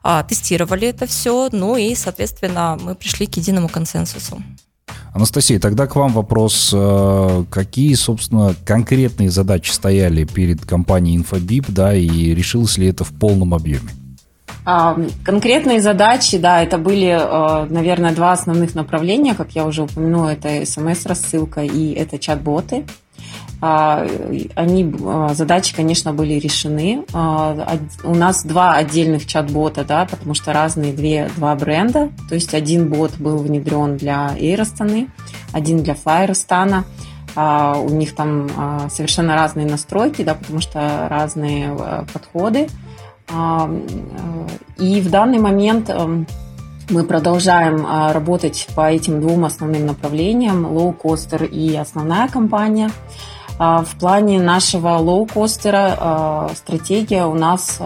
а, 0.04 0.24
тестировали 0.24 0.88
это 0.88 1.08
все, 1.08 1.50
ну 1.52 1.76
и, 1.78 1.96
соответственно, 1.96 2.78
мы 2.80 2.94
пришли 2.94 3.26
к 3.26 3.38
единому 3.38 3.70
консенсусу. 3.70 4.42
Анастасия, 5.16 5.60
тогда 5.60 5.88
к 5.88 5.96
вам 5.96 6.14
вопрос. 6.14 6.72
Э, 6.72 7.44
какие, 7.50 7.96
собственно, 7.96 8.54
конкретные 8.66 9.32
задачи 9.32 9.72
стояли 9.72 10.26
перед 10.26 10.64
компанией 10.64 11.18
Infobip, 11.18 11.66
да, 11.70 11.96
и 11.96 12.36
решилось 12.36 12.78
ли 12.78 12.88
это 12.88 13.04
в 13.04 13.14
полном 13.18 13.56
объеме? 13.56 13.90
Конкретные 14.66 15.80
задачи, 15.80 16.38
да, 16.38 16.64
это 16.64 16.80
были, 16.80 17.08
э, 17.08 17.66
наверное, 17.70 18.16
два 18.16 18.32
основных 18.32 18.74
направления, 18.74 19.36
как 19.36 19.52
я 19.52 19.66
уже 19.66 19.84
упомянула, 19.84 20.30
это 20.30 20.66
смс-рассылка 20.66 21.62
и 21.62 21.94
это 21.94 22.18
чат-боты. 22.18 22.84
А, 23.62 24.06
они, 24.56 24.94
а, 25.06 25.34
задачи, 25.34 25.76
конечно, 25.76 26.14
были 26.14 26.34
решены. 26.34 27.06
А, 27.14 27.78
у 28.04 28.14
нас 28.14 28.44
два 28.44 28.76
отдельных 28.76 29.26
чат-бота, 29.26 29.84
да, 29.84 30.06
потому 30.06 30.34
что 30.34 30.54
разные 30.54 30.94
две, 30.94 31.30
два 31.36 31.56
бренда. 31.56 32.10
То 32.30 32.36
есть 32.36 32.54
один 32.54 32.90
бот 32.90 33.18
был 33.18 33.38
внедрен 33.38 33.98
для 33.98 34.36
Эйростаны, 34.38 35.08
один 35.52 35.84
для 35.84 35.96
Флайерстана. 35.96 36.86
У 37.38 37.90
них 37.90 38.16
там 38.16 38.50
совершенно 38.90 39.36
разные 39.36 39.66
настройки, 39.66 40.22
да, 40.22 40.36
потому 40.36 40.62
что 40.62 41.08
разные 41.10 41.76
подходы. 42.14 42.70
И 43.30 45.02
в 45.02 45.10
данный 45.10 45.40
момент 45.40 45.90
эм, 45.90 46.28
мы 46.90 47.04
продолжаем 47.04 47.86
работать 48.14 48.68
по 48.76 48.92
этим 48.92 49.20
двум 49.20 49.46
основным 49.46 49.88
направлениям, 49.88 50.66
лоу-костер 50.66 51.44
и 51.46 51.76
основная 51.76 52.28
компания. 52.28 52.92
А, 53.58 53.84
в 53.84 53.96
плане 53.98 54.42
нашего 54.42 54.98
лоу-костера 54.98 55.96
а, 55.98 56.52
стратегия 56.56 57.26
у 57.26 57.34
нас 57.36 57.80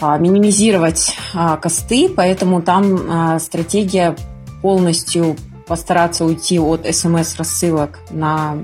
а, 0.00 0.18
минимизировать 0.18 1.16
косты, 1.60 2.08
поэтому 2.08 2.62
там 2.62 3.38
стратегия 3.38 4.16
полностью 4.60 5.36
постараться 5.66 6.24
уйти 6.24 6.58
от 6.58 6.84
смс-рассылок 6.84 8.00
на 8.10 8.56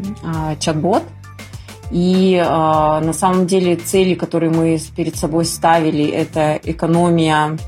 чат-бот. 0.58 1.02
И 1.90 2.40
на 2.40 3.12
самом 3.12 3.46
деле 3.46 3.74
цели, 3.74 4.14
которые 4.14 4.50
мы 4.50 4.78
перед 4.94 5.16
собой 5.16 5.44
ставили, 5.44 6.06
это 6.06 6.60
экономия 6.62 7.58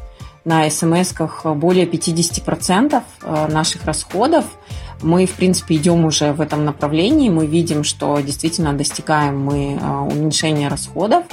на 0.44 0.70
смс-ках 0.70 1.44
более 1.56 1.86
50% 1.86 3.02
наших 3.48 3.84
расходов– 3.84 4.44
мы, 5.02 5.26
в 5.26 5.32
принципе, 5.32 5.76
идем 5.76 6.04
уже 6.04 6.32
в 6.32 6.40
этом 6.40 6.64
направлении. 6.64 7.28
Мы 7.28 7.46
видим, 7.46 7.84
что 7.84 8.18
действительно 8.20 8.72
достигаем 8.72 9.38
мы 9.38 9.78
а, 9.80 10.02
уменьшения 10.02 10.68
расходов. 10.68 11.24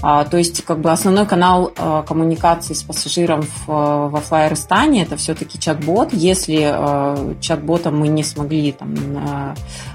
А, 0.00 0.24
то 0.24 0.36
есть, 0.36 0.64
как 0.64 0.80
бы 0.80 0.90
основной 0.90 1.26
канал 1.26 1.72
а, 1.76 2.02
коммуникации 2.02 2.74
с 2.74 2.82
пассажиром 2.82 3.44
во 3.66 4.20
флайерстане 4.20 5.02
это 5.02 5.16
все-таки 5.16 5.58
чат-бот. 5.58 6.12
Если 6.12 6.58
чат-ботом 7.40 7.98
мы 7.98 8.08
не 8.08 8.22
смогли 8.22 8.72
там, 8.72 8.94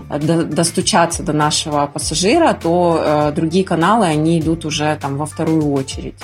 достучаться 0.10 1.24
до 1.24 1.33
нашего 1.33 1.88
пассажира, 1.88 2.53
то 2.53 3.31
другие 3.36 3.63
каналы 3.63 4.05
они 4.05 4.39
идут 4.39 4.65
уже 4.65 4.98
там 5.01 5.17
во 5.17 5.25
вторую 5.25 5.72
очередь. 5.72 6.15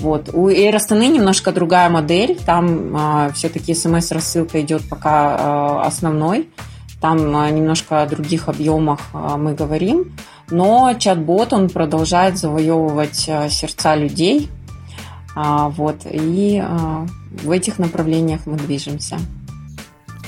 Вот. 0.00 0.30
У 0.32 0.48
Air 0.48 0.76
Astana 0.76 1.08
немножко 1.08 1.52
другая 1.52 1.88
модель. 1.90 2.38
Там 2.46 2.96
а, 2.96 3.30
все-таки 3.34 3.74
смс-рассылка 3.74 4.60
идет 4.62 4.88
пока 4.88 5.36
а, 5.38 5.82
основной. 5.86 6.48
Там 7.00 7.36
а, 7.36 7.50
немножко 7.50 8.02
о 8.02 8.06
других 8.06 8.48
объемах 8.48 9.00
а, 9.12 9.36
мы 9.36 9.54
говорим. 9.54 10.16
Но 10.50 10.94
чат-бот, 10.98 11.52
он 11.52 11.68
продолжает 11.68 12.38
завоевывать 12.38 13.26
а, 13.28 13.48
сердца 13.48 13.94
людей. 13.94 14.48
А, 15.34 15.68
вот. 15.68 16.00
И 16.10 16.60
а, 16.62 17.06
в 17.42 17.50
этих 17.50 17.78
направлениях 17.78 18.46
мы 18.46 18.56
движемся. 18.56 19.18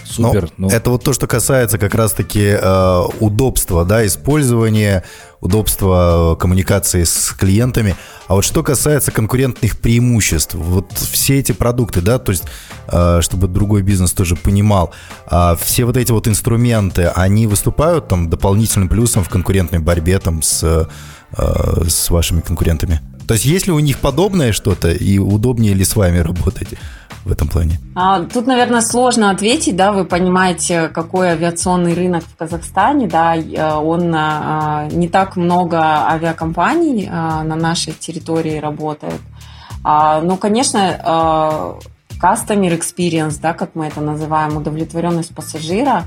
Супер. 0.05 0.50
Ну, 0.59 0.69
Это 0.69 0.91
вот 0.91 1.02
то, 1.02 1.12
что 1.12 1.26
касается 1.26 1.79
как 1.79 1.95
раз-таки 1.95 2.57
э, 2.61 3.02
удобства, 3.21 3.85
да, 3.87 4.05
использования, 4.05 5.05
удобства 5.42 6.37
коммуникации 6.38 7.02
с 7.02 7.34
клиентами. 7.38 7.96
А 8.28 8.34
вот 8.34 8.44
что 8.44 8.62
касается 8.62 9.11
конкурентных 9.11 9.76
преимуществ, 9.78 10.54
вот 10.54 10.92
все 10.92 11.40
эти 11.40 11.52
продукты, 11.52 12.00
да, 12.00 12.18
то 12.18 12.30
есть, 12.30 12.44
э, 12.87 13.18
чтобы 13.20 13.49
другой 13.49 13.82
бизнес 13.82 14.12
тоже 14.12 14.37
понимал, 14.37 14.92
э, 15.30 15.56
все 15.61 15.84
вот 15.84 15.96
эти 15.96 16.12
вот 16.12 16.28
инструменты, 16.28 17.08
они 17.08 17.49
выступают 17.49 18.08
там 18.08 18.30
дополнительным 18.30 18.88
плюсом 18.88 19.25
в 19.25 19.28
конкурентной 19.28 19.80
борьбе 19.80 20.20
там 20.20 20.42
с, 20.42 20.62
э, 20.62 21.84
с 21.88 22.11
вашими 22.11 22.40
конкурентами? 22.40 23.00
То 23.26 23.35
есть, 23.35 23.45
есть 23.45 23.67
ли 23.67 23.73
у 23.73 23.79
них 23.79 23.99
подобное 23.99 24.52
что-то 24.52 24.91
и 24.91 25.19
удобнее 25.19 25.75
ли 25.75 25.85
с 25.85 25.97
вами 25.97 26.19
работать? 26.19 26.69
в 27.25 27.31
этом 27.31 27.49
плане? 27.49 27.79
А, 27.95 28.25
тут, 28.25 28.47
наверное, 28.47 28.81
сложно 28.81 29.31
ответить, 29.31 29.76
да, 29.76 29.93
вы 29.93 30.05
понимаете, 30.05 30.88
какой 30.88 31.29
авиационный 31.29 31.95
рынок 31.95 32.25
в 32.25 32.37
Казахстане, 32.37 33.07
да, 33.07 33.37
э, 33.37 33.75
он 33.76 34.12
а, 34.14 34.88
не 34.91 35.09
так 35.09 35.37
много 35.37 35.79
авиакомпаний 35.79 37.09
а, 37.11 37.45
на 37.45 37.57
нашей 37.57 37.93
территории 37.93 38.59
работает. 38.59 39.21
Но, 39.85 40.37
конечно, 40.41 41.76
customer 42.23 42.79
experience, 42.79 43.41
да, 43.41 43.52
как 43.52 43.75
мы 43.75 43.87
это 43.87 44.00
называем, 44.00 44.57
удовлетворенность 44.57 45.35
пассажира 45.35 46.05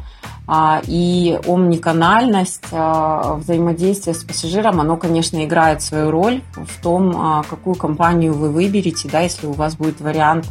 и 0.87 1.39
омниканальность 1.47 2.71
взаимодействия 2.71 4.13
с 4.13 4.23
пассажиром, 4.23 4.79
оно, 4.79 4.95
конечно, 4.95 5.43
играет 5.43 5.81
свою 5.81 6.11
роль 6.11 6.41
в 6.55 6.81
том, 6.81 7.43
какую 7.49 7.75
компанию 7.75 8.33
вы 8.33 8.51
выберете, 8.51 9.09
да, 9.11 9.21
если 9.21 9.47
у 9.47 9.53
вас 9.53 9.75
будет 9.75 10.01
вариант 10.01 10.45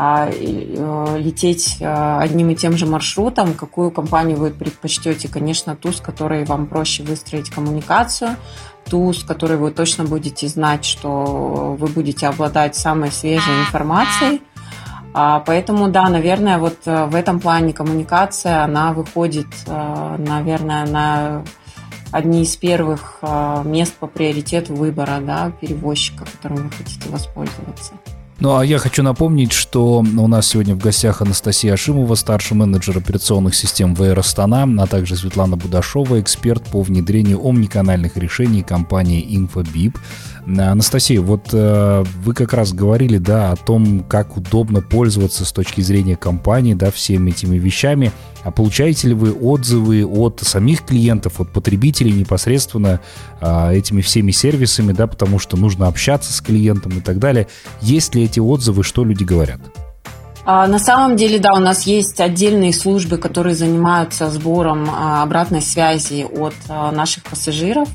а, 0.00 0.30
э, 0.30 1.18
лететь 1.18 1.78
э, 1.80 2.18
одним 2.20 2.50
и 2.50 2.54
тем 2.54 2.76
же 2.76 2.86
маршрутом, 2.86 3.54
какую 3.54 3.90
компанию 3.90 4.38
вы 4.38 4.50
предпочтете. 4.50 5.26
Конечно, 5.26 5.74
ту, 5.74 5.90
с 5.90 6.00
которой 6.00 6.44
вам 6.44 6.66
проще 6.66 7.02
выстроить 7.02 7.50
коммуникацию, 7.50 8.36
ту, 8.88 9.12
с 9.12 9.24
которой 9.24 9.56
вы 9.56 9.72
точно 9.72 10.04
будете 10.04 10.46
знать, 10.46 10.84
что 10.84 11.74
вы 11.76 11.88
будете 11.88 12.28
обладать 12.28 12.76
самой 12.76 13.10
свежей 13.10 13.60
информацией. 13.60 14.40
А, 15.14 15.40
поэтому, 15.40 15.88
да, 15.88 16.08
наверное, 16.08 16.58
вот 16.58 16.78
э, 16.84 17.06
в 17.06 17.14
этом 17.14 17.40
плане 17.40 17.72
коммуникация, 17.72 18.62
она 18.62 18.92
выходит, 18.92 19.46
наверное, 19.66 20.86
на 20.86 21.44
одни 22.10 22.42
из 22.42 22.56
первых 22.56 23.20
мест 23.64 23.94
по 23.94 24.06
приоритету 24.06 24.74
выбора 24.74 25.20
да, 25.20 25.52
перевозчика, 25.60 26.24
которым 26.24 26.68
вы 26.68 26.70
хотите 26.70 27.08
воспользоваться. 27.10 27.92
Ну 28.40 28.56
а 28.56 28.64
я 28.64 28.78
хочу 28.78 29.02
напомнить, 29.02 29.50
что 29.50 29.98
у 29.98 30.28
нас 30.28 30.46
сегодня 30.46 30.76
в 30.76 30.78
гостях 30.78 31.22
Анастасия 31.22 31.72
Ашимова, 31.72 32.14
старший 32.14 32.56
менеджер 32.56 32.96
операционных 32.96 33.56
систем 33.56 33.96
ВР 33.96 34.16
Астана, 34.16 34.64
а 34.80 34.86
также 34.86 35.16
Светлана 35.16 35.56
Будашова, 35.56 36.20
эксперт 36.20 36.62
по 36.62 36.82
внедрению 36.82 37.44
омниканальных 37.44 38.16
решений 38.16 38.62
компании 38.62 39.26
InfoBip. 39.36 39.96
Анастасия, 40.46 41.20
вот 41.20 41.48
э, 41.52 42.04
вы 42.22 42.34
как 42.34 42.52
раз 42.52 42.72
говорили, 42.72 43.18
да, 43.18 43.52
о 43.52 43.56
том, 43.56 44.00
как 44.00 44.36
удобно 44.36 44.80
пользоваться 44.80 45.44
с 45.44 45.52
точки 45.52 45.80
зрения 45.80 46.16
компании, 46.16 46.74
да, 46.74 46.90
всеми 46.90 47.30
этими 47.30 47.58
вещами. 47.58 48.12
А 48.44 48.50
получаете 48.50 49.08
ли 49.08 49.14
вы 49.14 49.32
отзывы 49.32 50.04
от 50.06 50.40
самих 50.40 50.84
клиентов, 50.84 51.40
от 51.40 51.52
потребителей 51.52 52.12
непосредственно 52.12 53.00
э, 53.40 53.74
этими 53.74 54.00
всеми 54.00 54.30
сервисами, 54.30 54.92
да, 54.92 55.06
потому 55.06 55.38
что 55.38 55.56
нужно 55.56 55.86
общаться 55.88 56.32
с 56.32 56.40
клиентом 56.40 56.98
и 56.98 57.00
так 57.00 57.18
далее. 57.18 57.46
Есть 57.80 58.14
ли 58.14 58.24
эти 58.24 58.40
отзывы, 58.40 58.84
что 58.84 59.04
люди 59.04 59.24
говорят? 59.24 59.60
А, 60.50 60.66
на 60.66 60.78
самом 60.78 61.16
деле, 61.16 61.38
да, 61.38 61.52
у 61.52 61.58
нас 61.58 61.82
есть 61.82 62.18
отдельные 62.20 62.72
службы, 62.72 63.18
которые 63.18 63.54
занимаются 63.54 64.30
сбором 64.30 64.88
а, 64.90 65.22
обратной 65.22 65.60
связи 65.60 66.24
от 66.24 66.54
а, 66.70 66.90
наших 66.90 67.24
пассажиров. 67.24 67.86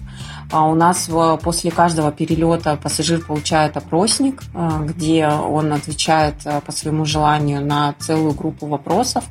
У 0.52 0.76
нас 0.76 1.10
после 1.42 1.72
каждого 1.72 2.12
перелета 2.12 2.78
пассажир 2.82 3.22
получает 3.26 3.78
опросник, 3.78 4.44
где 4.82 5.28
он 5.28 5.74
отвечает 5.74 6.36
по 6.66 6.72
своему 6.72 7.06
желанию 7.06 7.66
на 7.66 7.94
целую 8.00 8.34
группу 8.34 8.68
вопросов, 8.68 9.24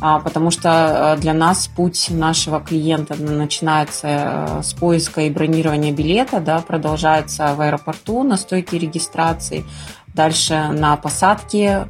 потому 0.00 0.50
что 0.50 1.16
для 1.20 1.32
нас 1.32 1.68
путь 1.68 2.08
нашего 2.10 2.60
клиента 2.60 3.16
начинается 3.16 4.60
с 4.62 4.72
поиска 4.74 5.22
и 5.22 5.30
бронирования 5.30 5.92
билета, 5.92 6.40
да, 6.40 6.60
продолжается 6.60 7.54
в 7.54 7.60
аэропорту 7.60 8.22
на 8.22 8.36
стойке 8.36 8.78
регистрации, 8.78 9.64
дальше 10.14 10.68
на 10.72 10.96
посадке 10.96 11.68
а, 11.68 11.88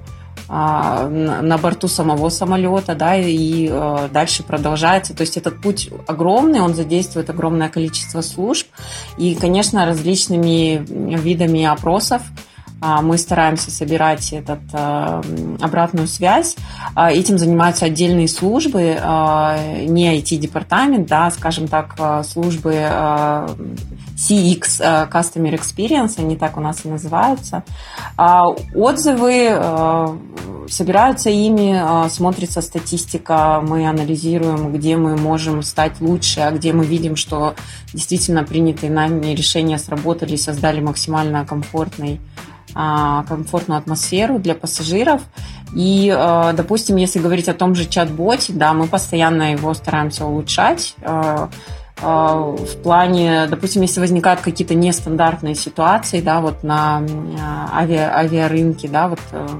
на 0.50 1.58
борту 1.58 1.86
самого 1.86 2.28
самолета, 2.28 2.96
да, 2.96 3.14
и 3.14 3.68
э, 3.70 4.08
дальше 4.12 4.42
продолжается. 4.42 5.14
То 5.14 5.20
есть 5.20 5.36
этот 5.36 5.60
путь 5.60 5.90
огромный, 6.08 6.60
он 6.60 6.74
задействует 6.74 7.30
огромное 7.30 7.68
количество 7.68 8.20
служб, 8.20 8.66
и, 9.16 9.36
конечно, 9.36 9.86
различными 9.86 10.84
видами 11.16 11.64
опросов 11.64 12.22
а, 12.82 13.02
мы 13.02 13.18
стараемся 13.18 13.70
собирать 13.70 14.32
этот, 14.32 14.60
э, 14.72 15.22
обратную 15.60 16.08
связь. 16.08 16.56
А, 16.94 17.12
этим 17.12 17.36
занимаются 17.36 17.84
отдельные 17.84 18.26
службы, 18.26 18.80
не 18.80 20.18
IT-департамент, 20.18 21.06
да, 21.06 21.30
скажем 21.30 21.68
так, 21.68 21.94
службы 22.24 22.88
CX 24.20 24.80
э, 24.80 25.08
Customer 25.10 25.58
Experience, 25.58 26.18
они 26.18 26.36
так 26.36 26.56
у 26.56 26.60
нас 26.60 26.84
и 26.84 26.88
называются. 26.88 27.64
А 28.16 28.48
отзывы 28.74 29.48
э, 29.50 30.16
собираются 30.70 31.30
ими, 31.30 31.74
э, 31.74 32.08
смотрится 32.08 32.60
статистика, 32.62 33.62
мы 33.66 33.88
анализируем, 33.88 34.72
где 34.72 34.96
мы 34.96 35.16
можем 35.16 35.62
стать 35.62 36.00
лучше, 36.00 36.40
а 36.40 36.50
где 36.52 36.72
мы 36.72 36.84
видим, 36.84 37.16
что 37.16 37.54
действительно 37.92 38.44
принятые 38.44 38.90
нами 38.90 39.34
решения 39.34 39.78
сработали, 39.78 40.36
создали 40.36 40.80
максимально 40.80 41.44
комфортный 41.44 42.20
а, 42.72 43.24
комфортную 43.24 43.78
атмосферу 43.78 44.38
для 44.38 44.54
пассажиров. 44.54 45.22
И, 45.74 46.08
допустим, 46.54 46.94
если 46.96 47.18
говорить 47.18 47.48
о 47.48 47.54
том 47.54 47.74
же 47.74 47.84
чат-боте, 47.84 48.52
да, 48.52 48.72
мы 48.72 48.86
постоянно 48.86 49.52
его 49.52 49.74
стараемся 49.74 50.24
улучшать. 50.24 50.94
А, 52.02 52.44
в 52.56 52.82
плане, 52.82 53.46
допустим, 53.46 53.82
если 53.82 54.00
возникают 54.00 54.40
какие-то 54.40 54.74
нестандартные 54.74 55.54
ситуации, 55.54 56.20
да, 56.20 56.40
вот 56.40 56.62
на 56.62 57.02
авиа, 57.74 58.16
авиарынке, 58.16 58.88
да, 58.88 59.08
вот 59.08 59.20
э, 59.32 59.46
а, 59.46 59.58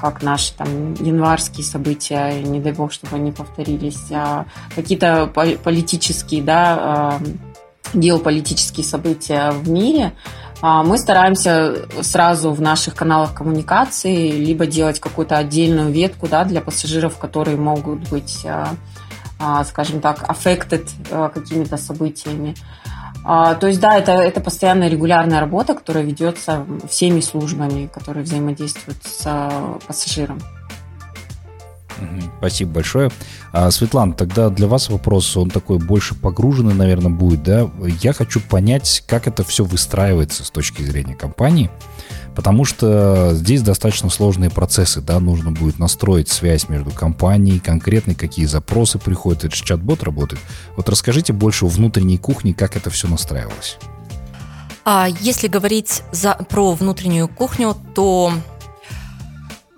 как 0.00 0.22
наши 0.22 0.52
там 0.54 0.94
январские 0.94 1.64
события, 1.64 2.42
не 2.42 2.60
дай 2.60 2.72
бог, 2.72 2.92
чтобы 2.92 3.16
они 3.16 3.32
повторились, 3.32 4.10
а 4.10 4.46
какие-то 4.74 5.26
политические, 5.64 6.42
да, 6.42 6.76
а, 6.78 7.20
геополитические 7.94 8.84
события 8.84 9.50
в 9.50 9.68
мире, 9.68 10.12
мы 10.60 10.98
стараемся 10.98 11.86
сразу 12.02 12.50
в 12.50 12.60
наших 12.60 12.94
каналах 12.94 13.32
коммуникации 13.32 14.32
либо 14.32 14.66
делать 14.66 14.98
какую-то 14.98 15.38
отдельную 15.38 15.90
ветку 15.92 16.26
да, 16.28 16.44
для 16.44 16.60
пассажиров, 16.60 17.16
которые 17.16 17.56
могут 17.56 18.08
быть 18.10 18.44
а, 19.40 19.64
скажем 19.64 20.00
так, 20.00 20.28
affected 20.28 20.88
какими-то 21.30 21.76
событиями. 21.76 22.56
А, 23.24 23.54
то 23.54 23.66
есть, 23.66 23.80
да, 23.80 23.96
это, 23.96 24.12
это 24.12 24.40
постоянная 24.40 24.88
регулярная 24.88 25.40
работа, 25.40 25.74
которая 25.74 26.04
ведется 26.04 26.64
всеми 26.88 27.20
службами, 27.20 27.88
которые 27.92 28.24
взаимодействуют 28.24 28.98
с 29.04 29.22
э, 29.24 29.78
пассажиром. 29.86 30.40
Спасибо 32.38 32.72
большое. 32.72 33.10
А, 33.52 33.70
Светлана, 33.70 34.14
тогда 34.14 34.50
для 34.50 34.68
вас 34.68 34.88
вопрос, 34.88 35.36
он 35.36 35.50
такой 35.50 35.78
больше 35.78 36.14
погруженный, 36.14 36.74
наверное, 36.74 37.10
будет, 37.10 37.42
да? 37.42 37.68
Я 38.02 38.12
хочу 38.12 38.40
понять, 38.40 39.02
как 39.06 39.26
это 39.26 39.42
все 39.44 39.64
выстраивается 39.64 40.44
с 40.44 40.50
точки 40.50 40.82
зрения 40.82 41.16
компании 41.16 41.70
потому 42.38 42.64
что 42.64 43.34
здесь 43.34 43.62
достаточно 43.62 44.10
сложные 44.10 44.48
процессы, 44.48 45.00
да, 45.00 45.18
нужно 45.18 45.50
будет 45.50 45.80
настроить 45.80 46.28
связь 46.28 46.68
между 46.68 46.92
компанией, 46.92 47.58
конкретно 47.58 48.14
какие 48.14 48.44
запросы 48.44 49.00
приходят, 49.00 49.42
это 49.42 49.56
же 49.56 49.64
чат-бот 49.64 50.04
работает. 50.04 50.40
Вот 50.76 50.88
расскажите 50.88 51.32
больше 51.32 51.64
о 51.64 51.68
внутренней 51.68 52.16
кухне, 52.16 52.54
как 52.54 52.76
это 52.76 52.90
все 52.90 53.08
настраивалось. 53.08 53.78
А 54.84 55.08
если 55.20 55.48
говорить 55.48 56.04
за, 56.12 56.34
про 56.34 56.74
внутреннюю 56.74 57.26
кухню, 57.26 57.76
то 57.96 58.32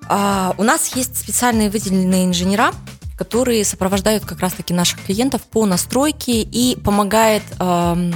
а, 0.06 0.54
у 0.58 0.62
нас 0.62 0.94
есть 0.94 1.16
специальные 1.16 1.70
выделенные 1.70 2.26
инженера, 2.26 2.74
которые 3.16 3.64
сопровождают 3.64 4.26
как 4.26 4.40
раз-таки 4.40 4.74
наших 4.74 5.02
клиентов 5.02 5.40
по 5.44 5.64
настройке 5.64 6.42
и 6.42 6.76
помогает 6.78 7.42
эм, 7.58 8.14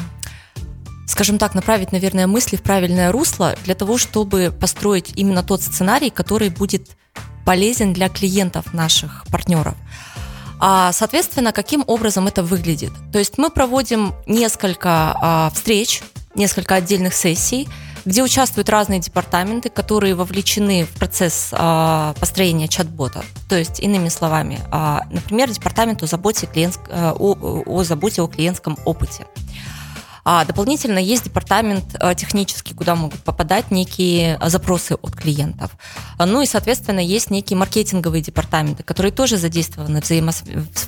скажем 1.07 1.39
так, 1.39 1.55
направить, 1.55 1.93
наверное, 1.93 2.27
мысли 2.27 2.57
в 2.57 2.63
правильное 2.63 3.13
русло 3.13 3.55
для 3.65 3.75
того, 3.75 3.99
чтобы 3.99 4.55
построить 4.59 5.13
именно 5.17 5.43
тот 5.43 5.63
сценарий, 5.63 6.11
который 6.11 6.49
будет 6.49 6.97
полезен 7.45 7.93
для 7.93 8.09
клиентов 8.09 8.73
наших 8.73 9.25
партнеров. 9.31 9.75
А, 10.61 10.93
соответственно, 10.93 11.53
каким 11.53 11.85
образом 11.87 12.27
это 12.27 12.43
выглядит? 12.43 12.93
То 13.13 13.19
есть 13.19 13.39
мы 13.39 13.51
проводим 13.51 14.15
несколько 14.27 15.17
а, 15.21 15.51
встреч, 15.55 16.03
несколько 16.35 16.77
отдельных 16.77 17.15
сессий, 17.15 17.69
где 18.05 18.23
участвуют 18.23 18.69
разные 18.69 19.01
департаменты, 19.01 19.71
которые 19.71 20.15
вовлечены 20.15 20.85
в 20.85 20.91
процесс 20.91 21.49
а, 21.53 22.15
построения 22.21 22.69
чат-бота. 22.69 23.25
То 23.49 23.57
есть, 23.57 23.81
иными 23.81 24.09
словами, 24.09 24.61
а, 24.71 25.03
например, 25.11 25.51
департамент 25.51 26.03
о 26.03 26.07
заботе, 26.07 26.47
клиент, 26.47 26.79
а, 26.91 27.15
о, 27.19 27.63
о 27.67 27.85
заботе 27.85 28.23
о 28.23 28.27
клиентском 28.27 28.79
опыте. 28.85 29.27
А 30.25 30.45
дополнительно 30.45 30.99
есть 30.99 31.25
департамент 31.25 31.85
э, 32.01 32.15
технический, 32.15 32.73
куда 32.75 32.95
могут 32.95 33.21
попадать 33.21 33.71
некие 33.71 34.39
э, 34.41 34.49
запросы 34.49 34.95
от 34.95 35.15
клиентов. 35.15 35.71
Ну 36.19 36.41
и, 36.41 36.47
соответственно, 36.47 37.01
есть 37.01 37.31
некие 37.31 37.59
маркетинговые 37.59 38.23
департаменты, 38.23 38.83
которые 38.83 39.13
тоже 39.13 39.37
задействованы 39.37 40.01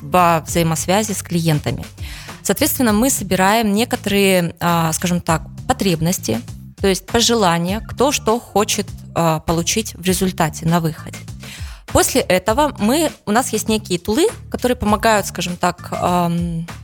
во 0.00 0.42
взаимосвязи 0.46 1.12
с 1.12 1.22
клиентами. 1.22 1.84
Соответственно, 2.42 2.92
мы 2.92 3.10
собираем 3.10 3.72
некоторые, 3.72 4.54
а, 4.60 4.92
скажем 4.92 5.20
так, 5.20 5.42
потребности, 5.66 6.40
то 6.80 6.86
есть 6.86 7.04
пожелания, 7.06 7.80
кто 7.80 8.12
что 8.12 8.38
хочет 8.38 8.86
а, 9.14 9.40
получить 9.40 9.94
в 9.94 10.02
результате 10.02 10.66
на 10.66 10.80
выходе. 10.80 11.18
После 11.86 12.20
этого 12.20 12.74
мы, 12.78 13.10
у 13.24 13.30
нас 13.30 13.52
есть 13.52 13.68
некие 13.68 13.98
тулы, 13.98 14.28
которые 14.50 14.76
помогают, 14.76 15.26
скажем 15.26 15.56
так, 15.56 15.92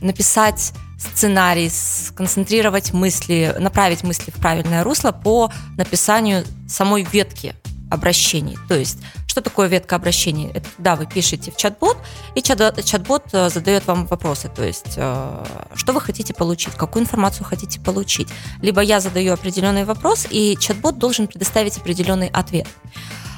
написать 0.01 0.73
сценарий, 0.97 1.69
сконцентрировать 1.69 2.93
мысли, 2.93 3.55
направить 3.59 4.03
мысли 4.03 4.31
в 4.31 4.35
правильное 4.35 4.83
русло 4.83 5.11
по 5.11 5.51
написанию 5.77 6.45
самой 6.67 7.03
ветки 7.03 7.55
обращений. 7.91 8.57
То 8.67 8.75
есть, 8.75 8.99
что 9.27 9.41
такое 9.41 9.67
ветка 9.67 9.95
обращений? 9.95 10.49
Это 10.53 10.67
когда 10.75 10.95
вы 10.95 11.05
пишете 11.05 11.51
в 11.51 11.57
чат-бот, 11.57 11.97
и 12.33 12.41
чат- 12.41 12.83
чат-бот 12.83 13.25
э, 13.33 13.49
задает 13.49 13.85
вам 13.85 14.07
вопросы. 14.07 14.49
То 14.49 14.63
есть, 14.63 14.93
э, 14.95 15.45
что 15.75 15.93
вы 15.93 16.01
хотите 16.01 16.33
получить, 16.33 16.73
какую 16.73 17.03
информацию 17.03 17.45
хотите 17.45 17.79
получить. 17.79 18.29
Либо 18.61 18.81
я 18.81 18.99
задаю 18.99 19.33
определенный 19.33 19.85
вопрос, 19.85 20.25
и 20.29 20.57
чат-бот 20.59 20.97
должен 20.97 21.27
предоставить 21.27 21.77
определенный 21.77 22.29
ответ. 22.29 22.67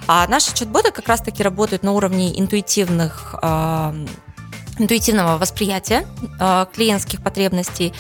А 0.08 0.28
наши 0.28 0.54
чат-боты 0.54 0.92
как 0.92 1.08
раз-таки 1.08 1.42
работают 1.42 1.84
на 1.84 1.94
уровне 1.94 2.40
интуитивных 2.40 3.36
э, 3.42 4.06
интуитивного 4.78 5.38
восприятия 5.38 6.06
э, 6.40 6.66
клиентских 6.74 7.22
потребностей. 7.22 7.94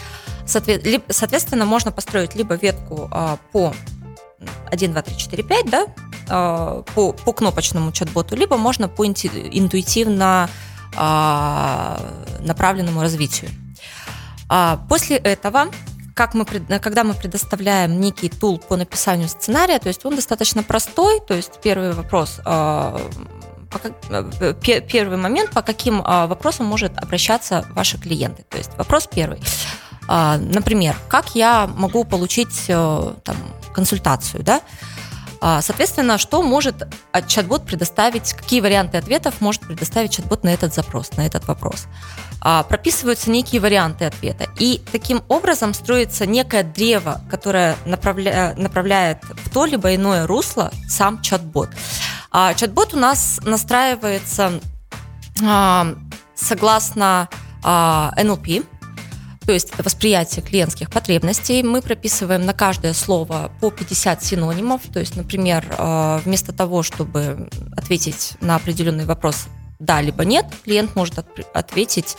Соответственно, 0.45 1.65
можно 1.65 1.91
построить 1.91 2.35
либо 2.35 2.55
ветку 2.55 3.09
э, 3.11 3.37
по 3.51 3.73
1, 4.71 4.91
2, 4.91 5.01
3, 5.01 5.17
4, 5.17 5.43
5, 5.43 5.69
да, 5.69 5.85
э, 6.29 6.83
по, 6.93 7.13
по 7.13 7.33
кнопочному 7.33 7.91
чат-боту, 7.91 8.35
либо 8.35 8.57
можно 8.57 8.87
по 8.87 9.05
интуитивно 9.05 10.49
направленному 12.39 13.01
развитию. 13.01 13.51
После 14.87 15.17
этого 15.17 15.67
как 16.15 16.33
мы, 16.33 16.45
когда 16.45 17.03
мы 17.03 17.13
предоставляем 17.13 17.99
некий 17.99 18.29
тул 18.29 18.57
по 18.57 18.77
написанию 18.77 19.27
сценария, 19.27 19.79
то 19.79 19.89
есть 19.89 20.05
он 20.05 20.15
достаточно 20.15 20.63
простой, 20.63 21.19
то 21.19 21.33
есть 21.33 21.59
первый 21.61 21.91
вопрос, 21.91 22.39
а, 22.45 22.97
э, 24.39 24.53
первый 24.89 25.17
момент, 25.17 25.51
по 25.51 25.61
каким 25.61 26.01
а, 26.05 26.27
вопросам 26.27 26.67
может 26.67 26.97
обращаться 26.97 27.65
ваши 27.71 27.97
клиенты. 27.97 28.45
То 28.49 28.57
есть 28.57 28.71
вопрос 28.77 29.09
первый. 29.13 29.41
А, 30.07 30.37
например, 30.37 30.95
как 31.09 31.35
я 31.35 31.67
могу 31.67 32.05
получить 32.05 32.65
э, 32.69 33.13
там, 33.23 33.35
консультацию, 33.73 34.41
да? 34.41 34.61
Соответственно, 35.41 36.17
что 36.17 36.41
может 36.41 36.87
чат-бот 37.27 37.65
предоставить, 37.65 38.33
какие 38.33 38.61
варианты 38.61 38.97
ответов 38.97 39.41
может 39.41 39.61
предоставить 39.61 40.11
чат-бот 40.11 40.43
на 40.43 40.49
этот 40.49 40.73
запрос, 40.73 41.11
на 41.17 41.25
этот 41.25 41.47
вопрос? 41.47 41.87
А, 42.47 42.61
прописываются 42.61 43.31
некие 43.31 43.59
варианты 43.59 44.05
ответа. 44.05 44.45
И 44.59 44.79
таким 44.91 45.23
образом 45.29 45.73
строится 45.73 46.27
некое 46.27 46.61
древо, 46.61 47.21
которое 47.27 47.75
направля... 47.85 48.53
направляет 48.55 49.23
в 49.23 49.49
то 49.49 49.65
либо 49.65 49.95
иное 49.95 50.27
русло 50.27 50.71
сам 50.87 51.23
чат-бот. 51.23 51.69
А 52.29 52.53
чат-бот 52.53 52.93
у 52.93 52.97
нас 52.97 53.39
настраивается 53.43 54.61
а, 55.43 55.95
согласно 56.35 57.29
а, 57.63 58.13
NLP, 58.15 58.63
то 59.45 59.53
есть 59.53 59.69
это 59.73 59.83
восприятие 59.83 60.43
клиентских 60.43 60.89
потребностей. 60.89 61.61
Мы 61.63 61.81
прописываем 61.81 62.45
на 62.45 62.53
каждое 62.53 62.93
слово 62.93 63.51
по 63.61 63.69
50 63.69 64.23
синонимов. 64.23 64.81
То 64.91 64.99
есть, 64.99 65.15
например, 65.15 65.65
а, 65.77 66.19
вместо 66.25 66.51
того, 66.51 66.83
чтобы 66.83 67.49
ответить 67.75 68.33
на 68.41 68.55
определенный 68.55 69.05
вопрос 69.05 69.47
да 69.77 70.01
либо 70.01 70.23
нет, 70.23 70.45
клиент 70.63 70.95
может 70.95 71.15
ответить 71.53 72.15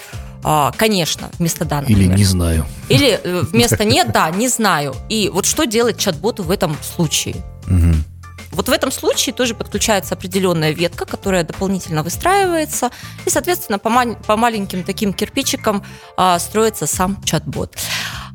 а, 0.49 0.71
конечно, 0.77 1.31
вместо 1.39 1.65
да, 1.65 1.81
например. 1.81 2.11
Или 2.11 2.19
не 2.19 2.25
знаю. 2.25 2.67
Или 2.89 3.19
э, 3.23 3.43
вместо 3.51 3.85
нет, 3.85 4.13
да, 4.13 4.31
не 4.31 4.49
знаю. 4.49 4.95
И 5.09 5.29
вот 5.33 5.47
что 5.47 5.65
делать 5.65 5.99
чат-боту 5.99 6.45
в 6.45 6.51
этом 6.53 6.77
случае? 6.83 7.37
Угу. 7.67 7.95
Вот 8.57 8.69
в 8.69 8.73
этом 8.73 8.91
случае 8.91 9.35
тоже 9.35 9.55
подключается 9.55 10.15
определенная 10.15 10.73
ветка, 10.73 11.05
которая 11.05 11.45
дополнительно 11.45 12.03
выстраивается, 12.03 12.91
и, 13.27 13.31
соответственно, 13.31 13.79
по, 13.79 13.91
мал- 13.91 14.17
по 14.27 14.37
маленьким 14.37 14.83
таким 14.83 15.13
кирпичикам 15.13 15.85
а, 16.17 16.39
строится 16.39 16.87
сам 16.87 17.23
чат-бот. 17.23 17.77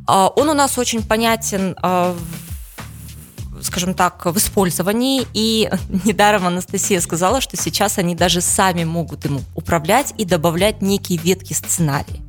А, 0.07 0.27
он 0.27 0.49
у 0.49 0.53
нас 0.53 0.77
очень 0.77 1.03
понятен 1.03 1.75
а, 1.81 2.15
скажем 3.61 3.93
так, 3.93 4.25
в 4.25 4.37
использовании. 4.37 5.25
И 5.33 5.69
недаром 6.05 6.47
Анастасия 6.47 6.99
сказала, 6.99 7.41
что 7.41 7.57
сейчас 7.57 7.97
они 7.97 8.15
даже 8.15 8.41
сами 8.41 8.83
могут 8.83 9.25
ему 9.25 9.41
управлять 9.55 10.13
и 10.17 10.25
добавлять 10.25 10.81
некие 10.81 11.17
ветки 11.17 11.53
сценария. 11.53 12.21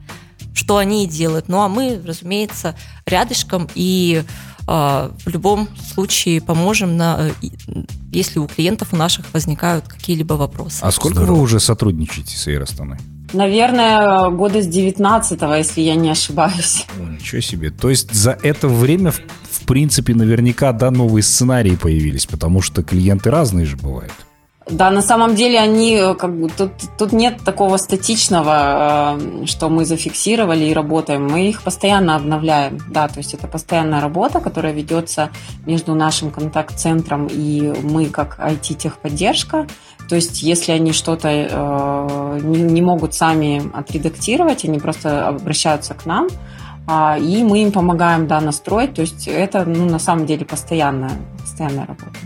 Что 0.55 0.77
они 0.77 1.05
и 1.05 1.07
делают. 1.07 1.49
Ну 1.49 1.61
а 1.61 1.69
мы, 1.69 2.01
разумеется, 2.05 2.77
рядышком 3.07 3.69
и 3.75 4.25
в 4.67 5.27
любом 5.27 5.69
случае 5.95 6.41
поможем, 6.41 6.97
на, 6.97 7.31
э, 7.43 7.83
если 8.13 8.39
у 8.39 8.47
клиентов 8.47 8.89
у 8.93 8.97
наших 8.97 9.33
возникают 9.33 9.89
какие-либо 9.89 10.35
вопросы. 10.35 10.79
А 10.83 10.91
сколько 10.91 11.19
Здорово. 11.19 11.37
вы 11.37 11.43
уже 11.43 11.61
сотрудничаете 11.61 12.37
с 12.37 12.47
Эйростаной? 12.49 12.99
Наверное, 13.33 14.29
года 14.31 14.63
с 14.63 14.69
19-го, 14.69 15.55
если 15.55 15.81
я 15.81 15.95
не 15.95 16.11
ошибаюсь. 16.11 16.87
ничего 16.99 17.41
себе. 17.41 17.71
То 17.71 17.89
есть 17.89 18.13
за 18.13 18.39
это 18.43 18.69
время, 18.69 19.11
в, 19.11 19.21
в 19.51 19.61
принципе, 19.67 20.15
наверняка, 20.15 20.73
да, 20.73 20.91
новые 20.91 21.23
сценарии 21.23 21.77
появились, 21.77 22.27
потому 22.27 22.61
что 22.61 22.83
клиенты 22.83 23.31
разные 23.31 23.65
же 23.65 23.77
бывают. 23.77 24.13
Да, 24.71 24.91
на 24.91 25.03
самом 25.03 25.35
деле 25.35 25.59
они 25.59 26.01
как 26.19 26.37
бы 26.37 26.49
тут, 26.49 26.73
тут 26.99 27.13
нет 27.13 27.39
такого 27.45 27.77
статичного, 27.79 29.17
э, 29.19 29.47
что 29.47 29.69
мы 29.69 29.85
зафиксировали 29.85 30.67
и 30.67 30.73
работаем. 30.73 31.27
Мы 31.27 31.49
их 31.49 31.63
постоянно 31.63 32.17
обновляем. 32.17 32.79
Да, 32.89 33.09
то 33.09 33.19
есть 33.19 33.35
это 33.35 33.49
постоянная 33.49 34.01
работа, 34.01 34.41
которая 34.41 34.73
ведется 34.73 35.31
между 35.67 35.95
нашим 35.95 36.31
контакт-центром 36.31 37.27
и 37.27 37.73
мы 37.83 38.07
как 38.07 38.39
IT-техподдержка. 38.39 39.67
То 40.09 40.17
есть, 40.17 40.43
если 40.43 40.73
они 40.73 40.93
что-то 40.93 41.29
э, 41.29 42.41
не, 42.43 42.61
не 42.63 42.83
могут 42.83 43.15
сами 43.15 43.63
отредактировать, 43.75 44.65
они 44.65 44.79
просто 44.79 45.29
обращаются 45.29 45.95
к 45.95 46.07
нам, 46.07 46.29
э, 46.89 47.21
и 47.21 47.43
мы 47.43 47.63
им 47.63 47.73
помогаем 47.73 48.27
да, 48.27 48.41
настроить. 48.41 48.95
То 48.95 49.03
есть, 49.03 49.27
это 49.27 49.65
ну, 49.65 49.87
на 49.87 49.99
самом 49.99 50.27
деле 50.27 50.45
постоянная, 50.45 51.13
постоянная 51.41 51.87
работа. 51.87 52.19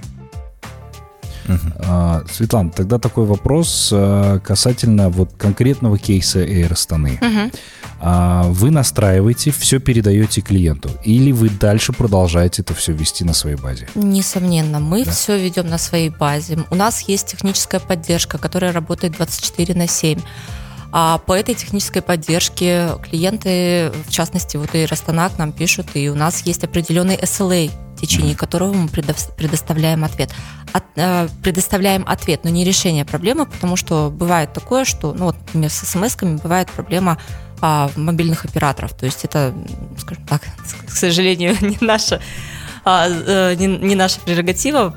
Uh-huh. 1.47 2.31
Светлана, 2.31 2.71
тогда 2.71 2.99
такой 2.99 3.25
вопрос 3.25 3.91
а, 3.93 4.39
касательно 4.41 5.09
вот 5.09 5.33
конкретного 5.39 5.99
кейса 5.99 6.41
Air 6.41 6.73
Астаны. 6.73 7.19
Uh-huh. 7.21 8.53
Вы 8.53 8.71
настраиваете, 8.71 9.51
все 9.53 9.79
передаете 9.81 10.43
клиенту, 10.43 10.91
или 11.05 11.33
вы 11.33 11.49
дальше 11.49 11.93
продолжаете 11.93 12.61
это 12.63 12.75
все 12.75 12.93
вести 12.93 13.25
на 13.25 13.33
своей 13.33 13.57
базе? 13.57 13.89
Несомненно, 13.95 14.81
мы 14.81 15.05
да? 15.05 15.11
все 15.11 15.39
ведем 15.39 15.69
на 15.69 15.79
своей 15.79 16.11
базе. 16.11 16.59
У 16.71 16.75
нас 16.75 17.01
есть 17.09 17.29
техническая 17.29 17.81
поддержка, 17.81 18.37
которая 18.37 18.73
работает 18.73 19.15
24 19.15 19.75
на 19.75 19.87
7. 19.87 20.21
А 20.93 21.19
по 21.19 21.33
этой 21.33 21.55
технической 21.55 22.03
поддержке 22.03 22.91
клиенты, 23.03 23.93
в 24.07 24.11
частности, 24.11 24.57
вот 24.57 24.75
и 24.75 24.87
Растанак 24.87 25.39
нам 25.39 25.53
пишут, 25.53 25.89
и 25.95 26.09
у 26.09 26.15
нас 26.15 26.43
есть 26.47 26.65
определенный 26.65 27.17
SLA, 27.17 27.71
в 27.97 28.01
течение 28.01 28.35
mm-hmm. 28.35 28.37
которого 28.37 28.73
мы 28.73 28.89
предоставляем 28.89 30.05
ответ. 30.05 30.33
От, 30.73 30.85
э, 30.97 31.29
предоставляем 31.43 32.05
ответ, 32.07 32.45
но 32.45 32.51
не 32.51 32.65
решение 32.65 33.05
проблемы, 33.05 33.47
потому 33.47 33.77
что 33.77 34.11
бывает 34.11 34.53
такое, 34.53 34.85
что, 34.85 35.15
ну 35.15 35.27
вот, 35.27 35.37
например, 35.47 35.71
с 35.71 35.85
смс-ками 35.85 36.37
бывает 36.37 36.71
проблема 36.71 37.19
а, 37.61 37.91
мобильных 37.97 38.45
операторов. 38.45 38.93
То 38.93 39.07
есть 39.07 39.25
это, 39.25 39.55
скажем 39.99 40.27
так, 40.27 40.43
к 40.87 40.91
сожалению, 40.91 41.57
не 41.61 41.79
наша 41.81 42.21
не, 42.87 43.67
не 43.67 43.95
наша 43.95 44.21
прерогатива 44.21 44.95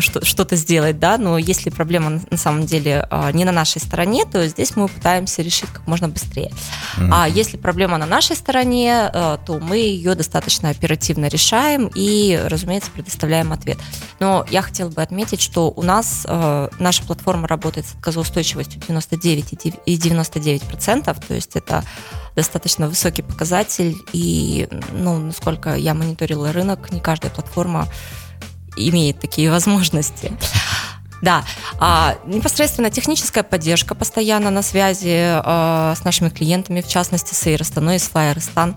что-то 0.00 0.56
сделать, 0.56 0.98
да, 0.98 1.16
но 1.18 1.38
если 1.38 1.70
проблема 1.70 2.20
на 2.30 2.36
самом 2.36 2.66
деле 2.66 3.06
а, 3.10 3.32
не 3.32 3.44
на 3.44 3.52
нашей 3.52 3.80
стороне, 3.80 4.24
то 4.30 4.46
здесь 4.46 4.76
мы 4.76 4.88
пытаемся 4.88 5.42
решить 5.42 5.70
как 5.72 5.86
можно 5.86 6.08
быстрее. 6.08 6.52
Mm-hmm. 6.98 7.08
А 7.12 7.28
если 7.28 7.56
проблема 7.56 7.98
на 7.98 8.06
нашей 8.06 8.36
стороне, 8.36 9.10
э, 9.12 9.38
то 9.46 9.58
мы 9.58 9.78
ее 9.78 10.14
достаточно 10.14 10.68
оперативно 10.70 11.26
решаем 11.26 11.90
и, 11.94 12.38
разумеется, 12.44 12.90
предоставляем 12.90 13.52
ответ. 13.52 13.78
Но 14.18 14.44
я 14.50 14.62
хотела 14.62 14.90
бы 14.90 15.00
отметить, 15.00 15.40
что 15.40 15.70
у 15.70 15.82
нас 15.82 16.26
э, 16.28 16.68
наша 16.78 17.02
платформа 17.04 17.48
работает 17.48 17.86
с 17.86 17.94
отказоустойчивостью 17.94 18.82
99 18.86 19.80
и 19.86 19.96
99%, 19.96 21.26
то 21.26 21.34
есть 21.34 21.56
это 21.56 21.84
достаточно 22.36 22.88
высокий 22.88 23.22
показатель, 23.22 23.96
и, 24.12 24.68
ну, 24.92 25.18
насколько 25.18 25.74
я 25.74 25.94
мониторила 25.94 26.52
рынок, 26.52 26.92
не 26.92 27.00
каждая 27.00 27.29
платформа 27.30 27.88
имеет 28.76 29.20
такие 29.20 29.50
возможности. 29.50 30.32
Да, 31.22 31.44
а, 31.78 32.16
непосредственно 32.24 32.90
техническая 32.90 33.44
поддержка 33.44 33.94
постоянно 33.94 34.50
на 34.50 34.62
связи 34.62 35.18
а, 35.20 35.94
с 35.94 36.04
нашими 36.04 36.30
клиентами, 36.30 36.80
в 36.80 36.88
частности 36.88 37.34
с 37.34 37.46
Airostan 37.46 37.94
и 37.94 37.98
с 37.98 38.10
Flyrestan. 38.10 38.74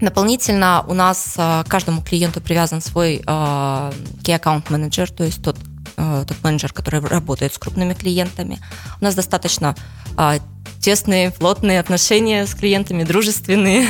Дополнительно 0.00 0.82
у 0.88 0.94
нас 0.94 1.34
а, 1.36 1.62
каждому 1.64 2.02
клиенту 2.02 2.40
привязан 2.40 2.80
свой 2.80 3.22
а, 3.26 3.92
Key 4.22 4.40
Account 4.40 4.68
Manager, 4.68 5.12
то 5.12 5.24
есть 5.24 5.42
тот, 5.42 5.58
а, 5.98 6.24
тот 6.24 6.42
менеджер, 6.42 6.72
который 6.72 7.00
работает 7.00 7.52
с 7.52 7.58
крупными 7.58 7.92
клиентами. 7.92 8.60
У 9.00 9.04
нас 9.04 9.14
достаточно 9.14 9.76
а, 10.16 10.38
тесные, 10.80 11.30
плотные 11.32 11.80
отношения 11.80 12.46
с 12.46 12.54
клиентами, 12.54 13.04
дружественные. 13.04 13.88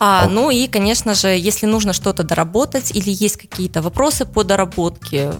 А, 0.00 0.28
ну 0.28 0.50
и, 0.50 0.66
конечно 0.66 1.14
же, 1.14 1.28
если 1.28 1.66
нужно 1.66 1.92
что-то 1.92 2.22
доработать 2.22 2.90
или 2.90 3.10
есть 3.10 3.36
какие-то 3.36 3.82
вопросы 3.82 4.24
по 4.24 4.42
доработке, 4.44 5.32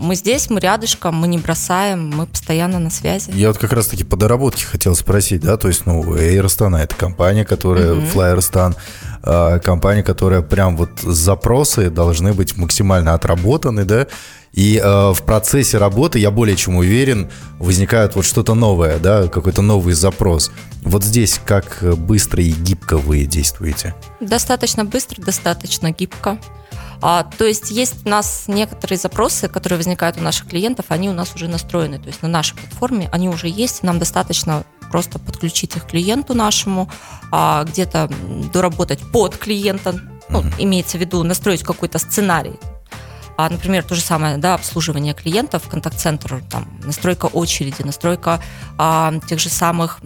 мы 0.00 0.14
здесь, 0.14 0.48
мы 0.48 0.60
рядышком, 0.60 1.14
мы 1.14 1.28
не 1.28 1.38
бросаем, 1.38 2.08
мы 2.08 2.26
постоянно 2.26 2.78
на 2.78 2.90
связи. 2.90 3.30
Я 3.34 3.48
вот 3.48 3.58
как 3.58 3.72
раз-таки 3.72 4.04
по 4.04 4.16
доработке 4.16 4.64
хотел 4.64 4.94
спросить, 4.94 5.42
да, 5.42 5.56
то 5.56 5.68
есть, 5.68 5.84
ну, 5.84 6.02
Airstone 6.14 6.78
это 6.78 6.94
компания, 6.94 7.44
которая, 7.44 7.92
uh-huh. 7.92 8.12
Flyerstan, 8.12 8.74
а, 8.74 9.09
компания, 9.22 10.02
которая 10.02 10.42
прям 10.42 10.76
вот 10.76 10.90
запросы 11.02 11.90
должны 11.90 12.32
быть 12.32 12.56
максимально 12.56 13.14
отработаны, 13.14 13.84
да, 13.84 14.06
и 14.52 14.80
э, 14.82 15.12
в 15.12 15.22
процессе 15.22 15.78
работы, 15.78 16.18
я 16.18 16.30
более 16.30 16.56
чем 16.56 16.76
уверен, 16.76 17.30
возникает 17.58 18.16
вот 18.16 18.24
что-то 18.24 18.54
новое, 18.54 18.98
да, 18.98 19.28
какой-то 19.28 19.62
новый 19.62 19.94
запрос. 19.94 20.50
Вот 20.82 21.04
здесь 21.04 21.40
как 21.44 21.78
быстро 21.98 22.42
и 22.42 22.50
гибко 22.50 22.96
вы 22.98 23.26
действуете? 23.26 23.94
Достаточно 24.18 24.84
быстро, 24.84 25.22
достаточно 25.22 25.92
гибко. 25.92 26.38
А, 27.02 27.24
то 27.38 27.44
есть 27.44 27.70
есть 27.70 28.04
у 28.04 28.08
нас 28.08 28.44
некоторые 28.48 28.98
запросы, 28.98 29.48
которые 29.48 29.78
возникают 29.78 30.18
у 30.18 30.20
наших 30.20 30.48
клиентов, 30.48 30.86
они 30.88 31.08
у 31.08 31.12
нас 31.12 31.34
уже 31.34 31.48
настроены, 31.48 31.98
то 31.98 32.08
есть 32.08 32.22
на 32.22 32.28
нашей 32.28 32.56
платформе 32.56 33.08
они 33.12 33.28
уже 33.28 33.48
есть, 33.48 33.82
нам 33.82 33.98
достаточно 33.98 34.64
просто 34.90 35.18
подключить 35.18 35.76
их 35.76 35.84
к 35.84 35.90
клиенту 35.90 36.34
нашему, 36.34 36.90
а, 37.32 37.64
где-то 37.64 38.10
доработать 38.52 39.00
под 39.12 39.36
клиента, 39.36 39.92
ну, 40.28 40.42
mm-hmm. 40.42 40.54
имеется 40.58 40.98
в 40.98 41.00
виду 41.00 41.22
настроить 41.22 41.62
какой-то 41.62 41.98
сценарий, 41.98 42.58
а, 43.36 43.48
например, 43.48 43.84
то 43.84 43.94
же 43.94 44.02
самое, 44.02 44.36
да, 44.36 44.52
обслуживание 44.52 45.14
клиентов, 45.14 45.66
контакт-центр, 45.66 46.42
там, 46.50 46.68
настройка 46.84 47.24
очереди, 47.24 47.82
настройка 47.82 48.38
а, 48.76 49.14
тех 49.28 49.40
же 49.40 49.48
самых 49.48 50.00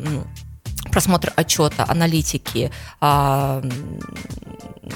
просмотр 0.93 1.33
отчета, 1.35 1.85
аналитики, 1.89 2.71
а, 3.01 3.61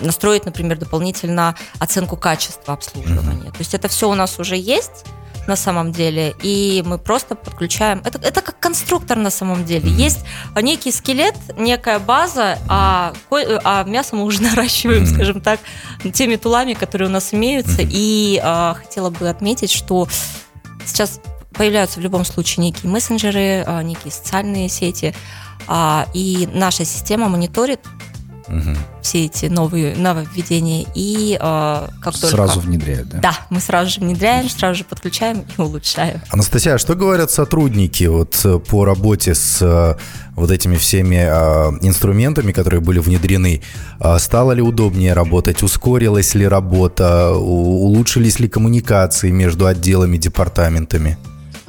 настроить, 0.01 0.44
например, 0.44 0.79
дополнительно 0.79 1.57
оценку 1.81 2.16
качества 2.16 2.74
обслуживания. 2.74 3.51
То 3.51 3.59
есть 3.59 3.74
это 3.74 3.88
все 3.88 4.09
у 4.09 4.14
нас 4.14 4.38
уже 4.38 4.57
есть 4.57 5.05
на 5.49 5.57
самом 5.57 5.93
деле, 5.93 6.35
и 6.43 6.83
мы 6.87 6.99
просто 6.99 7.35
подключаем. 7.35 8.01
Это, 8.05 8.19
это 8.19 8.43
как 8.43 8.61
конструктор 8.61 9.17
на 9.17 9.31
самом 9.31 9.65
деле. 9.65 9.91
Есть 9.91 10.21
некий 10.61 10.93
скелет, 10.93 11.35
некая 11.57 11.99
база, 11.99 12.59
а, 12.69 13.13
а 13.31 13.85
мясо 13.85 14.15
мы 14.15 14.25
уже 14.25 14.43
наращиваем, 14.51 15.07
скажем 15.07 15.41
так, 15.41 15.61
теми 16.13 16.37
тулами, 16.37 16.75
которые 16.75 17.09
у 17.09 17.13
нас 17.13 17.35
имеются. 17.35 17.83
И 17.83 18.41
а, 18.43 18.75
хотела 18.75 19.11
бы 19.11 19.29
отметить, 19.29 19.73
что 19.73 20.07
сейчас 20.85 21.21
появляются 21.53 21.99
в 21.99 22.03
любом 22.03 22.25
случае 22.25 22.67
некие 22.67 22.91
мессенджеры, 22.91 23.65
а, 23.67 23.83
некие 23.83 24.13
социальные 24.13 24.69
сети, 24.69 25.15
а, 25.67 26.07
и 26.15 26.49
наша 26.53 26.85
система 26.85 27.29
мониторит 27.29 27.81
угу. 28.49 28.77
все 29.03 29.27
эти 29.27 29.47
новые 29.47 29.97
нововведения 29.97 30.87
и 30.95 31.39
э, 31.41 31.89
как 32.01 32.17
сразу 32.17 32.21
только... 32.21 32.37
Сразу 32.37 32.61
внедряют, 32.61 33.09
да? 33.09 33.19
Да, 33.19 33.39
мы 33.51 33.61
сразу 33.61 33.91
же 33.91 34.01
внедряем, 34.01 34.49
сразу 34.49 34.79
же 34.79 34.85
подключаем 34.85 35.45
и 35.57 35.61
улучшаем. 35.61 36.21
Анастасия, 36.31 36.75
а 36.75 36.79
что 36.79 36.95
говорят 36.95 37.31
сотрудники 37.31 38.05
вот 38.05 38.41
э, 38.45 38.59
по 38.59 38.85
работе 38.85 39.35
с 39.35 39.59
э, 39.61 39.97
вот 40.35 40.51
этими 40.51 40.77
всеми 40.77 41.17
э, 41.17 41.79
инструментами, 41.83 42.53
которые 42.53 42.81
были 42.81 42.99
внедрены? 42.99 43.63
Э, 44.01 44.19
стало 44.19 44.53
ли 44.53 44.63
удобнее 44.63 45.13
работать? 45.13 45.63
Ускорилась 45.63 46.35
ли 46.35 46.47
работа? 46.47 47.33
Улучшились 47.33 48.41
ли 48.41 48.49
коммуникации 48.49 49.31
между 49.31 49.67
отделами, 49.67 50.17
департаментами? 50.17 51.19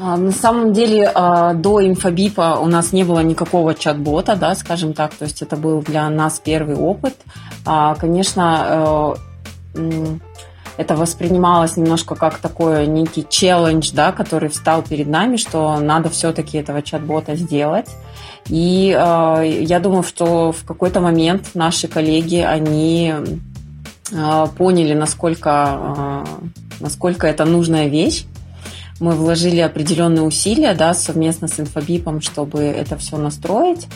А, 0.01 0.15
на 0.15 0.31
самом 0.31 0.71
деле 0.71 1.12
а, 1.13 1.53
до 1.53 1.85
инфобипа 1.85 2.57
у 2.62 2.67
нас 2.67 2.93
не 2.93 3.03
было 3.03 3.19
никакого 3.19 3.75
чат-бота, 3.75 4.38
да, 4.38 4.55
скажем 4.55 4.93
так, 4.93 5.13
то 5.13 5.25
есть 5.25 5.41
это 5.41 5.57
был 5.57 5.81
для 5.81 6.09
нас 6.09 6.39
первый 6.39 6.77
опыт. 6.77 7.15
А, 7.65 7.95
конечно, 7.95 9.17
э, 9.75 10.17
это 10.77 10.95
воспринималось 10.95 11.75
немножко 11.75 12.15
как 12.15 12.38
такой 12.38 12.88
некий 12.88 13.25
челлендж, 13.27 13.91
да, 13.93 14.13
который 14.13 14.47
встал 14.47 14.83
перед 14.83 15.07
нами, 15.07 15.35
что 15.35 15.77
надо 15.79 16.09
все-таки 16.09 16.57
этого 16.57 16.81
чат-бота 16.81 17.35
сделать. 17.35 17.89
И 18.47 18.88
я 18.88 19.79
думаю, 19.83 20.03
что 20.03 20.53
в 20.53 20.63
какой-то 20.63 21.01
момент 21.01 21.49
наши 21.53 21.88
коллеги, 21.88 22.38
они 22.38 23.13
поняли, 24.57 24.93
насколько, 24.93 26.25
насколько 26.79 27.27
это 27.27 27.45
нужная 27.45 27.88
вещь, 27.89 28.25
мы 28.99 29.13
вложили 29.13 29.59
определенные 29.59 30.23
усилия 30.23 30.73
да, 30.73 30.93
совместно 30.93 31.47
с 31.47 31.59
инфобипом, 31.59 32.21
чтобы 32.21 32.59
это 32.63 32.97
все 32.97 33.17
настроить. 33.17 33.88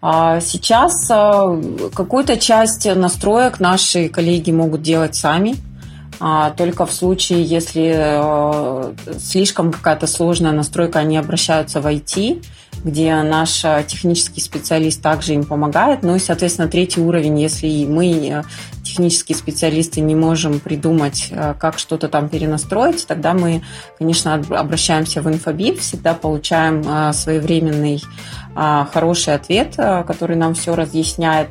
А 0.00 0.40
сейчас 0.40 1.08
а, 1.10 1.60
какую-то 1.94 2.36
часть 2.36 2.86
настроек 2.94 3.60
наши 3.60 4.08
коллеги 4.08 4.50
могут 4.50 4.82
делать 4.82 5.14
сами, 5.14 5.56
а, 6.20 6.50
только 6.50 6.86
в 6.86 6.92
случае, 6.92 7.42
если 7.42 7.94
а, 7.96 8.94
слишком 9.18 9.72
какая-то 9.72 10.06
сложная 10.06 10.52
настройка, 10.52 11.00
они 11.00 11.16
обращаются 11.16 11.80
в 11.80 11.86
IT, 11.86 12.44
где 12.86 13.20
наш 13.22 13.62
технический 13.86 14.40
специалист 14.40 15.02
также 15.02 15.34
им 15.34 15.44
помогает. 15.44 16.02
Ну 16.02 16.14
и, 16.14 16.18
соответственно, 16.18 16.68
третий 16.68 17.00
уровень, 17.00 17.38
если 17.40 17.84
мы 17.84 18.44
технические 18.86 19.36
специалисты 19.36 20.00
не 20.00 20.14
можем 20.14 20.60
придумать, 20.60 21.28
э, 21.30 21.54
как 21.58 21.78
что-то 21.78 22.08
там 22.08 22.28
перенастроить, 22.28 23.06
тогда 23.06 23.34
мы, 23.34 23.62
конечно, 23.98 24.34
обращаемся 24.34 25.20
в 25.20 25.28
инфобип, 25.28 25.80
всегда 25.80 26.14
получаем 26.14 26.82
э, 26.86 27.12
своевременный 27.12 28.02
э, 28.56 28.84
хороший 28.92 29.34
ответ, 29.34 29.74
который 29.76 30.36
нам 30.36 30.54
все 30.54 30.74
разъясняет. 30.74 31.48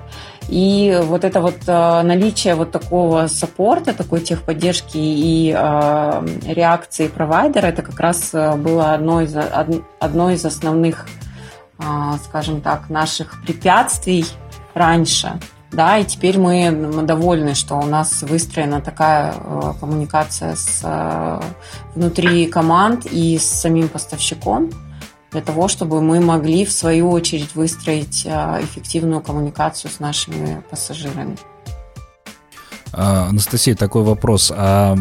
И 0.48 1.00
вот 1.04 1.24
это 1.24 1.41
вот 1.41 1.65
наличие 1.65 2.54
вот 2.54 2.71
такого 2.71 3.26
саппорта, 3.26 3.93
такой 3.93 4.21
техподдержки 4.21 4.98
и 4.98 5.50
реакции 5.50 7.08
провайдера, 7.08 7.65
это 7.65 7.82
как 7.82 8.00
раз 8.00 8.32
было 8.32 8.93
одно 8.93 9.21
из, 9.21 9.36
одно 9.36 10.30
из 10.30 10.45
основных, 10.45 11.08
скажем 12.24 12.62
так, 12.62 12.90
наших 12.90 13.42
препятствий 13.44 14.26
раньше– 14.74 15.40
да, 15.76 15.98
и 15.98 16.06
теперь 16.06 16.38
мы 16.38 16.72
довольны, 17.04 17.54
что 17.54 17.76
у 17.76 17.86
нас 17.86 18.22
выстроена 18.22 18.80
такая 18.80 19.34
э, 19.34 19.74
коммуникация 19.80 20.56
с, 20.56 20.80
э, 20.84 21.42
внутри 21.96 22.46
команд 22.46 23.06
и 23.06 23.38
с 23.38 23.44
самим 23.44 23.90
поставщиком 23.90 24.70
для 25.32 25.42
того, 25.42 25.68
чтобы 25.68 26.02
мы 26.02 26.22
могли 26.22 26.64
в 26.64 26.72
свою 26.72 27.12
очередь 27.12 27.56
выстроить 27.56 28.26
э, 28.26 28.64
эффективную 28.64 29.22
коммуникацию 29.22 29.92
с 29.92 30.00
нашими 30.00 30.64
пассажирами. 30.70 31.36
А, 32.94 33.28
Анастасия, 33.28 33.76
такой 33.76 34.04
вопрос. 34.04 34.54
А 34.56 34.96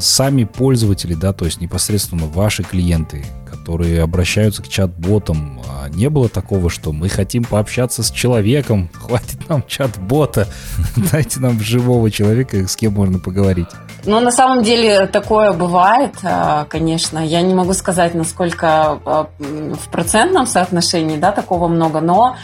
сами 0.00 0.44
пользователи, 0.44 1.14
да, 1.14 1.32
то 1.32 1.46
есть 1.46 1.62
непосредственно 1.62 2.26
ваши 2.26 2.62
клиенты, 2.64 3.24
которые 3.62 4.02
обращаются 4.02 4.60
к 4.60 4.68
чат-ботам, 4.68 5.62
а 5.68 5.88
не 5.88 6.10
было 6.10 6.28
такого, 6.28 6.68
что 6.68 6.92
мы 6.92 7.08
хотим 7.08 7.44
пообщаться 7.44 8.02
с 8.02 8.10
человеком, 8.10 8.90
хватит 8.92 9.48
нам 9.48 9.62
чат-бота, 9.68 10.48
дайте 11.12 11.38
нам 11.38 11.60
живого 11.60 12.10
человека, 12.10 12.66
с 12.66 12.74
кем 12.74 12.94
можно 12.94 13.20
поговорить. 13.20 13.68
Ну, 14.04 14.18
на 14.18 14.32
самом 14.32 14.64
деле 14.64 15.06
такое 15.06 15.52
бывает, 15.52 16.10
а, 16.24 16.64
конечно. 16.64 17.24
Я 17.24 17.40
не 17.42 17.54
могу 17.54 17.72
сказать, 17.72 18.14
насколько 18.14 18.98
а, 19.04 19.28
в 19.38 19.88
процентном 19.92 20.46
соотношении, 20.46 21.16
да, 21.16 21.30
такого 21.30 21.68
много, 21.68 22.00
но 22.00 22.36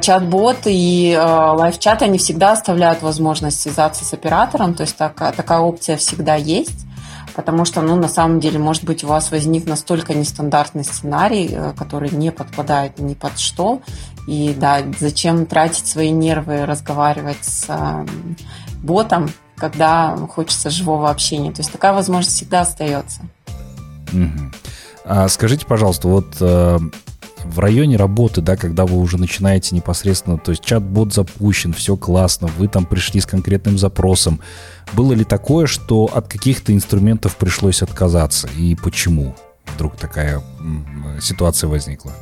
чат-бот 0.00 0.62
и 0.64 1.16
лайв-чат, 1.16 2.02
они 2.02 2.18
всегда 2.18 2.52
оставляют 2.52 3.02
возможность 3.02 3.60
связаться 3.60 4.04
с 4.04 4.12
оператором, 4.12 4.74
то 4.74 4.82
есть 4.82 4.96
такая, 4.96 5.30
такая 5.30 5.60
опция 5.60 5.96
всегда 5.96 6.34
есть 6.34 6.86
потому 7.36 7.66
что, 7.66 7.82
ну, 7.82 7.96
на 7.96 8.08
самом 8.08 8.40
деле, 8.40 8.58
может 8.58 8.84
быть, 8.84 9.04
у 9.04 9.08
вас 9.08 9.30
возник 9.30 9.66
настолько 9.66 10.14
нестандартный 10.14 10.84
сценарий, 10.84 11.50
э, 11.52 11.74
который 11.76 12.10
не 12.10 12.32
подпадает 12.32 12.98
ни 12.98 13.12
под 13.12 13.38
что, 13.38 13.82
и 14.26 14.56
да, 14.58 14.78
зачем 14.98 15.44
тратить 15.44 15.86
свои 15.86 16.10
нервы, 16.10 16.64
разговаривать 16.64 17.44
с 17.44 17.66
э, 17.68 18.06
ботом, 18.82 19.28
когда 19.54 20.16
хочется 20.16 20.70
живого 20.70 21.10
общения. 21.10 21.52
То 21.52 21.60
есть 21.60 21.70
такая 21.70 21.92
возможность 21.92 22.36
всегда 22.36 22.62
остается. 22.62 23.20
Угу. 24.12 24.52
А 25.04 25.28
скажите, 25.28 25.66
пожалуйста, 25.66 26.08
вот 26.08 26.36
э, 26.40 26.78
в 27.46 27.58
районе 27.58 27.96
работы, 27.96 28.40
да, 28.40 28.56
когда 28.56 28.86
вы 28.86 28.98
уже 28.98 29.18
начинаете 29.18 29.74
непосредственно, 29.74 30.38
то 30.38 30.50
есть 30.50 30.64
чат-бот 30.64 31.14
запущен, 31.14 31.72
все 31.72 31.96
классно, 31.96 32.48
вы 32.58 32.68
там 32.68 32.84
пришли 32.84 33.20
с 33.20 33.26
конкретным 33.26 33.78
запросом, 33.78 34.40
было 34.92 35.12
ли 35.12 35.24
такое, 35.24 35.66
что 35.66 36.04
от 36.04 36.28
каких-то 36.28 36.72
инструментов 36.72 37.36
пришлось 37.36 37.82
отказаться? 37.82 38.48
И 38.56 38.74
почему 38.74 39.34
вдруг 39.74 39.96
такая 39.96 40.42
ситуация 41.20 41.68
возникла? 41.68 42.12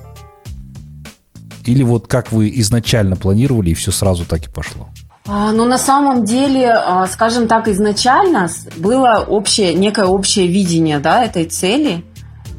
Или 1.64 1.82
вот 1.82 2.06
как 2.06 2.30
вы 2.30 2.52
изначально 2.56 3.16
планировали, 3.16 3.70
и 3.70 3.74
все 3.74 3.90
сразу 3.90 4.24
так 4.24 4.46
и 4.46 4.50
пошло? 4.50 4.88
А, 5.26 5.52
ну, 5.52 5.64
на 5.64 5.78
самом 5.78 6.24
деле, 6.24 6.70
а, 6.70 7.06
скажем 7.06 7.48
так, 7.48 7.68
изначально 7.68 8.50
было 8.76 9.24
общее, 9.26 9.72
некое 9.72 10.04
общее 10.04 10.46
видение 10.46 10.98
да, 10.98 11.24
этой 11.24 11.46
цели. 11.46 12.04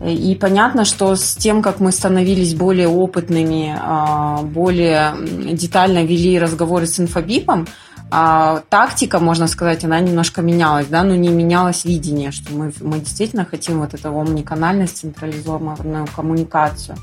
И 0.04 0.36
понятно, 0.36 0.84
что 0.84 1.16
с 1.16 1.36
тем, 1.36 1.62
как 1.62 1.80
мы 1.80 1.92
становились 1.92 2.54
более 2.54 2.88
опытными, 2.88 3.78
а, 3.80 4.42
более 4.44 5.16
детально 5.54 6.04
вели 6.04 6.38
разговоры 6.38 6.86
с 6.86 7.00
инфобипом, 7.00 7.66
а, 8.12 8.62
тактика, 8.70 9.20
можно 9.20 9.48
сказать, 9.48 9.86
она 9.86 10.00
немножко 10.00 10.42
менялась, 10.42 10.88
да, 10.88 11.04
но 11.04 11.16
не 11.16 11.30
менялось 11.30 11.86
видение, 11.86 12.32
что 12.32 12.54
мы, 12.54 12.74
мы 12.82 13.00
действительно 13.00 13.46
хотим 13.46 13.80
вот 13.80 13.94
эту 13.94 14.10
омниканальность, 14.10 14.98
централизованную 14.98 16.08
коммуникацию. 16.14 16.98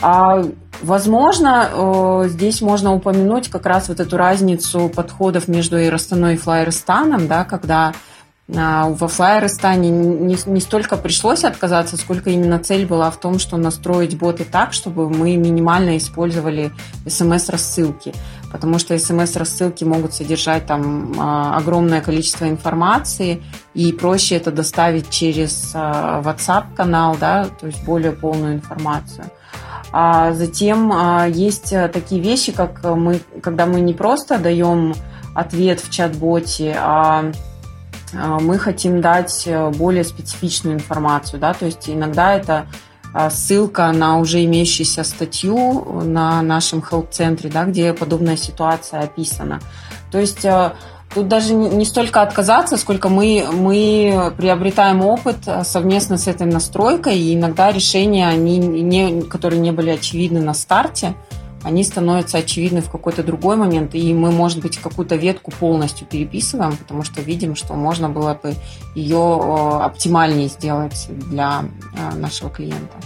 А, 0.00 0.42
возможно, 0.80 2.24
здесь 2.28 2.62
можно 2.62 2.94
упомянуть 2.94 3.48
как 3.48 3.66
раз 3.66 3.88
вот 3.88 3.98
эту 3.98 4.16
разницу 4.16 4.88
подходов 4.88 5.48
между 5.48 5.76
Аэростаной 5.76 6.34
и 6.34 6.38
Флайерстаном, 6.38 7.26
да, 7.26 7.44
когда 7.44 7.92
во 8.48 9.08
Флайерстане 9.08 9.88
не, 9.88 10.36
не 10.44 10.60
столько 10.60 10.96
пришлось 10.96 11.44
отказаться, 11.44 11.96
сколько 11.96 12.28
именно 12.30 12.58
цель 12.58 12.86
была 12.86 13.10
в 13.10 13.18
том, 13.18 13.38
что 13.38 13.56
настроить 13.56 14.18
боты 14.18 14.44
так, 14.44 14.72
чтобы 14.72 15.08
мы 15.08 15.36
минимально 15.36 15.96
использовали 15.96 16.72
смс-рассылки. 17.06 18.12
Потому 18.50 18.78
что 18.78 18.98
смс-рассылки 18.98 19.84
могут 19.84 20.12
содержать 20.12 20.66
там 20.66 21.14
а, 21.18 21.56
огромное 21.56 22.02
количество 22.02 22.46
информации, 22.46 23.42
и 23.74 23.92
проще 23.92 24.36
это 24.36 24.50
доставить 24.50 25.08
через 25.08 25.70
а, 25.74 26.20
WhatsApp-канал, 26.22 27.16
да, 27.18 27.44
то 27.44 27.66
есть 27.66 27.82
более 27.84 28.12
полную 28.12 28.54
информацию. 28.54 29.24
А 29.94 30.32
затем 30.32 30.90
есть 31.28 31.74
такие 31.92 32.20
вещи, 32.20 32.50
как 32.50 32.82
мы, 32.82 33.20
когда 33.42 33.66
мы 33.66 33.80
не 33.80 33.92
просто 33.92 34.38
даем 34.38 34.94
ответ 35.34 35.80
в 35.80 35.90
чат-боте, 35.90 36.74
а 36.78 37.02
а, 37.02 37.32
мы 38.12 38.58
хотим 38.58 39.00
дать 39.00 39.44
э, 39.46 39.70
более 39.70 40.04
специфичную 40.04 40.76
информацию, 40.76 41.40
да, 41.40 41.54
то 41.54 41.66
есть 41.66 41.88
иногда 41.88 42.34
это 42.34 42.66
а, 43.14 43.30
ссылка 43.30 43.92
на 43.92 44.18
уже 44.18 44.44
имеющуюся 44.44 45.04
статью 45.04 46.02
на 46.02 46.40
нашем 46.42 46.82
хелп-центре, 46.82 47.50
да, 47.50 47.64
где 47.64 47.92
подобная 47.92 48.36
ситуация 48.36 49.00
описана. 49.00 49.60
То 50.10 50.18
есть 50.18 50.46
Тут 51.14 51.28
даже 51.28 51.52
не 51.52 51.84
столько 51.84 52.22
отказаться, 52.22 52.78
сколько 52.78 53.10
мы, 53.10 53.46
мы 53.52 54.32
приобретаем 54.36 55.04
опыт 55.04 55.36
совместно 55.64 56.16
с 56.16 56.26
этой 56.26 56.46
настройкой, 56.46 57.18
и 57.18 57.34
иногда 57.34 57.70
решения, 57.70 58.26
они 58.28 58.56
не, 58.56 59.20
которые 59.20 59.60
не 59.60 59.72
были 59.72 59.90
очевидны 59.90 60.40
на 60.40 60.54
старте, 60.54 61.14
они 61.62 61.84
становятся 61.84 62.38
очевидны 62.38 62.82
в 62.82 62.90
какой-то 62.90 63.22
другой 63.22 63.56
момент, 63.56 63.94
и 63.94 64.12
мы, 64.14 64.30
может 64.30 64.60
быть, 64.60 64.78
какую-то 64.78 65.16
ветку 65.16 65.50
полностью 65.50 66.06
переписываем, 66.06 66.76
потому 66.76 67.02
что 67.02 67.20
видим, 67.20 67.54
что 67.54 67.74
можно 67.74 68.08
было 68.08 68.34
бы 68.34 68.54
ее 68.94 69.80
оптимальнее 69.82 70.48
сделать 70.48 71.06
для 71.08 71.64
э, 71.96 72.16
нашего 72.16 72.50
клиента. 72.50 72.96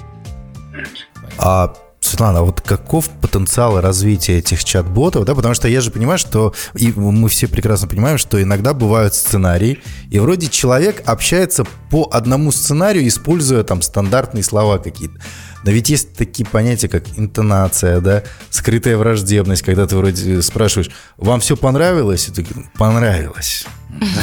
А 1.38 1.74
Светлана, 2.16 2.38
а 2.38 2.42
вот 2.42 2.62
каков 2.62 3.10
потенциал 3.10 3.78
развития 3.78 4.38
этих 4.38 4.64
чат-ботов, 4.64 5.26
да, 5.26 5.34
потому 5.34 5.54
что 5.54 5.68
я 5.68 5.82
же 5.82 5.90
понимаю, 5.90 6.18
что 6.18 6.54
и 6.74 6.90
мы 6.96 7.28
все 7.28 7.46
прекрасно 7.46 7.88
понимаем, 7.88 8.16
что 8.16 8.42
иногда 8.42 8.72
бывают 8.72 9.14
сценарии, 9.14 9.80
и 10.10 10.18
вроде 10.18 10.48
человек 10.48 11.02
общается 11.04 11.66
по 11.90 12.08
одному 12.10 12.52
сценарию, 12.52 13.06
используя 13.06 13.64
там 13.64 13.82
стандартные 13.82 14.42
слова 14.42 14.78
какие-то. 14.78 15.20
Но 15.62 15.70
ведь 15.72 15.90
есть 15.90 16.14
такие 16.14 16.48
понятия, 16.48 16.88
как 16.88 17.04
интонация, 17.18 18.00
да, 18.00 18.22
скрытая 18.48 18.96
враждебность, 18.96 19.62
когда 19.62 19.86
ты 19.86 19.96
вроде 19.96 20.40
спрашиваешь, 20.40 20.90
вам 21.18 21.40
все 21.40 21.54
понравилось? 21.54 22.28
И 22.28 22.32
ты 22.32 22.46
понравилось. 22.78 23.66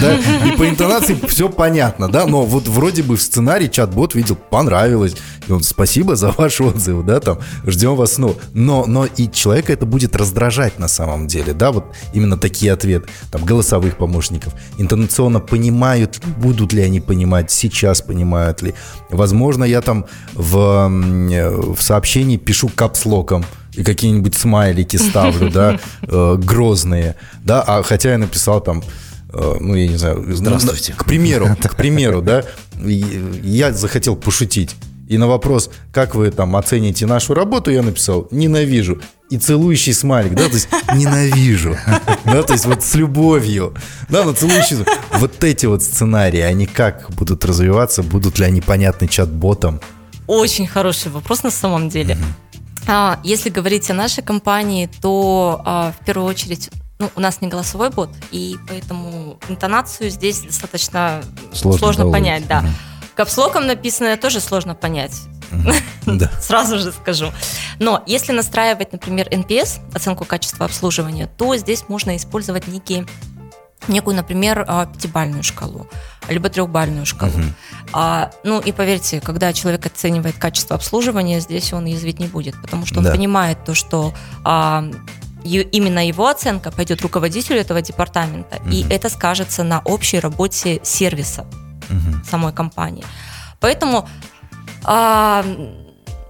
Да? 0.01 0.17
И 0.47 0.57
по 0.57 0.67
интонации 0.67 1.17
все 1.27 1.49
понятно, 1.49 2.09
да, 2.09 2.25
но 2.25 2.43
вот 2.43 2.67
вроде 2.67 3.03
бы 3.03 3.17
в 3.17 3.21
сценарии 3.21 3.67
чат-бот 3.67 4.15
видел, 4.15 4.35
понравилось, 4.35 5.15
и 5.47 5.51
он, 5.51 5.63
спасибо 5.63 6.15
за 6.15 6.31
ваш 6.31 6.61
отзыв, 6.61 7.05
да, 7.05 7.19
там, 7.19 7.39
ждем 7.65 7.95
вас 7.95 8.13
снова. 8.13 8.35
Но, 8.53 8.85
но 8.85 9.05
и 9.05 9.29
человека 9.29 9.73
это 9.73 9.85
будет 9.85 10.15
раздражать 10.15 10.79
на 10.79 10.87
самом 10.87 11.27
деле, 11.27 11.53
да, 11.53 11.71
вот 11.71 11.85
именно 12.13 12.37
такие 12.37 12.71
ответы, 12.71 13.07
там, 13.31 13.43
голосовых 13.43 13.97
помощников. 13.97 14.53
Интонационно 14.77 15.39
понимают, 15.39 16.21
будут 16.37 16.73
ли 16.73 16.81
они 16.81 16.99
понимать, 16.99 17.51
сейчас 17.51 18.01
понимают 18.01 18.61
ли. 18.61 18.73
Возможно, 19.09 19.63
я 19.63 19.81
там 19.81 20.05
в, 20.33 20.87
в 20.89 21.81
сообщении 21.81 22.37
пишу 22.37 22.69
капслоком, 22.69 23.45
и 23.75 23.83
какие-нибудь 23.83 24.35
смайлики 24.35 24.97
ставлю, 24.97 25.49
да, 25.49 25.79
э, 26.03 26.35
грозные, 26.37 27.15
да, 27.43 27.63
а 27.65 27.83
хотя 27.83 28.11
я 28.11 28.17
написал 28.17 28.61
там 28.61 28.83
ну, 29.33 29.75
я 29.75 29.87
не 29.87 29.97
знаю... 29.97 30.25
Здравствуйте. 30.29 30.93
К 30.93 31.05
примеру, 31.05 31.49
к 31.61 31.75
примеру, 31.75 32.21
да, 32.21 32.43
я 32.77 33.73
захотел 33.73 34.15
пошутить. 34.15 34.75
И 35.07 35.17
на 35.17 35.27
вопрос, 35.27 35.69
как 35.91 36.15
вы 36.15 36.31
там 36.31 36.55
оцените 36.55 37.05
нашу 37.05 37.33
работу, 37.33 37.71
я 37.71 37.81
написал 37.83 38.27
«ненавижу». 38.31 39.01
И 39.29 39.37
целующий 39.37 39.93
смайлик, 39.93 40.33
да, 40.33 40.47
то 40.47 40.53
есть 40.53 40.69
«ненавижу». 40.95 41.77
Да, 42.25 42.41
то 42.43 42.53
есть 42.53 42.65
вот 42.65 42.83
с 42.83 42.95
любовью. 42.95 43.75
Да, 44.09 44.23
но 44.23 44.33
целующий... 44.33 44.77
Вот 45.19 45.43
эти 45.43 45.65
вот 45.65 45.83
сценарии, 45.83 46.39
они 46.39 46.65
как 46.65 47.09
будут 47.11 47.45
развиваться? 47.45 48.01
Будут 48.01 48.39
ли 48.39 48.45
они 48.45 48.61
понятны 48.61 49.07
чат-ботам? 49.07 49.81
Очень 50.25 50.67
хороший 50.67 51.11
вопрос 51.11 51.43
на 51.43 51.51
самом 51.51 51.89
деле. 51.89 52.17
А, 52.87 53.19
если 53.23 53.49
говорить 53.49 53.91
о 53.91 53.93
нашей 53.93 54.23
компании, 54.23 54.89
то 55.01 55.61
а, 55.65 55.93
в 55.99 56.05
первую 56.05 56.27
очередь 56.27 56.69
ну, 57.03 57.11
у 57.15 57.19
нас 57.19 57.41
не 57.41 57.49
голосовой 57.49 57.89
бот, 57.89 58.09
и 58.31 58.55
поэтому 58.65 59.37
интонацию 59.49 60.09
здесь 60.09 60.39
достаточно 60.41 61.21
сложно, 61.51 61.79
сложно 61.79 62.11
понять, 62.11 62.47
да. 62.47 62.59
Угу. 62.59 62.67
Капслоком 63.15 63.67
написанное 63.67 64.15
тоже 64.15 64.39
сложно 64.39 64.73
понять. 64.73 65.21
Да. 66.05 66.31
Сразу 66.41 66.79
же 66.79 66.93
скажу. 66.93 67.31
Но 67.79 68.01
если 68.07 68.31
настраивать, 68.31 68.93
например, 68.93 69.27
NPS, 69.27 69.81
оценку 69.93 70.23
качества 70.23 70.65
обслуживания, 70.65 71.27
то 71.37 71.55
здесь 71.57 71.89
можно 71.89 72.15
использовать 72.15 72.67
некие 72.67 73.05
некую, 73.89 74.15
например, 74.15 74.63
а, 74.65 74.85
пятибальную 74.85 75.43
шкалу, 75.43 75.89
либо 76.29 76.47
трехбальную 76.47 77.05
шкалу. 77.05 77.33
Uh-huh. 77.33 77.53
А, 77.91 78.31
ну 78.45 78.61
и 78.61 78.71
поверьте, 78.71 79.19
когда 79.19 79.51
человек 79.51 79.85
оценивает 79.85 80.37
качество 80.37 80.77
обслуживания, 80.77 81.41
здесь 81.41 81.73
он 81.73 81.83
язвить 81.83 82.17
не 82.17 82.27
будет, 82.27 82.55
потому 82.61 82.85
что 82.85 82.99
он 82.99 83.03
да. 83.03 83.11
понимает 83.11 83.65
то, 83.65 83.75
что 83.75 84.13
а, 84.45 84.85
именно 85.43 86.07
его 86.07 86.27
оценка 86.27 86.71
пойдет 86.71 87.01
руководителю 87.01 87.59
этого 87.59 87.81
департамента, 87.81 88.57
угу. 88.57 88.69
и 88.69 88.85
это 88.89 89.09
скажется 89.09 89.63
на 89.63 89.81
общей 89.81 90.19
работе 90.19 90.79
сервиса 90.83 91.45
угу. 91.89 92.23
самой 92.29 92.53
компании. 92.53 93.05
Поэтому 93.59 94.07
а, 94.83 95.45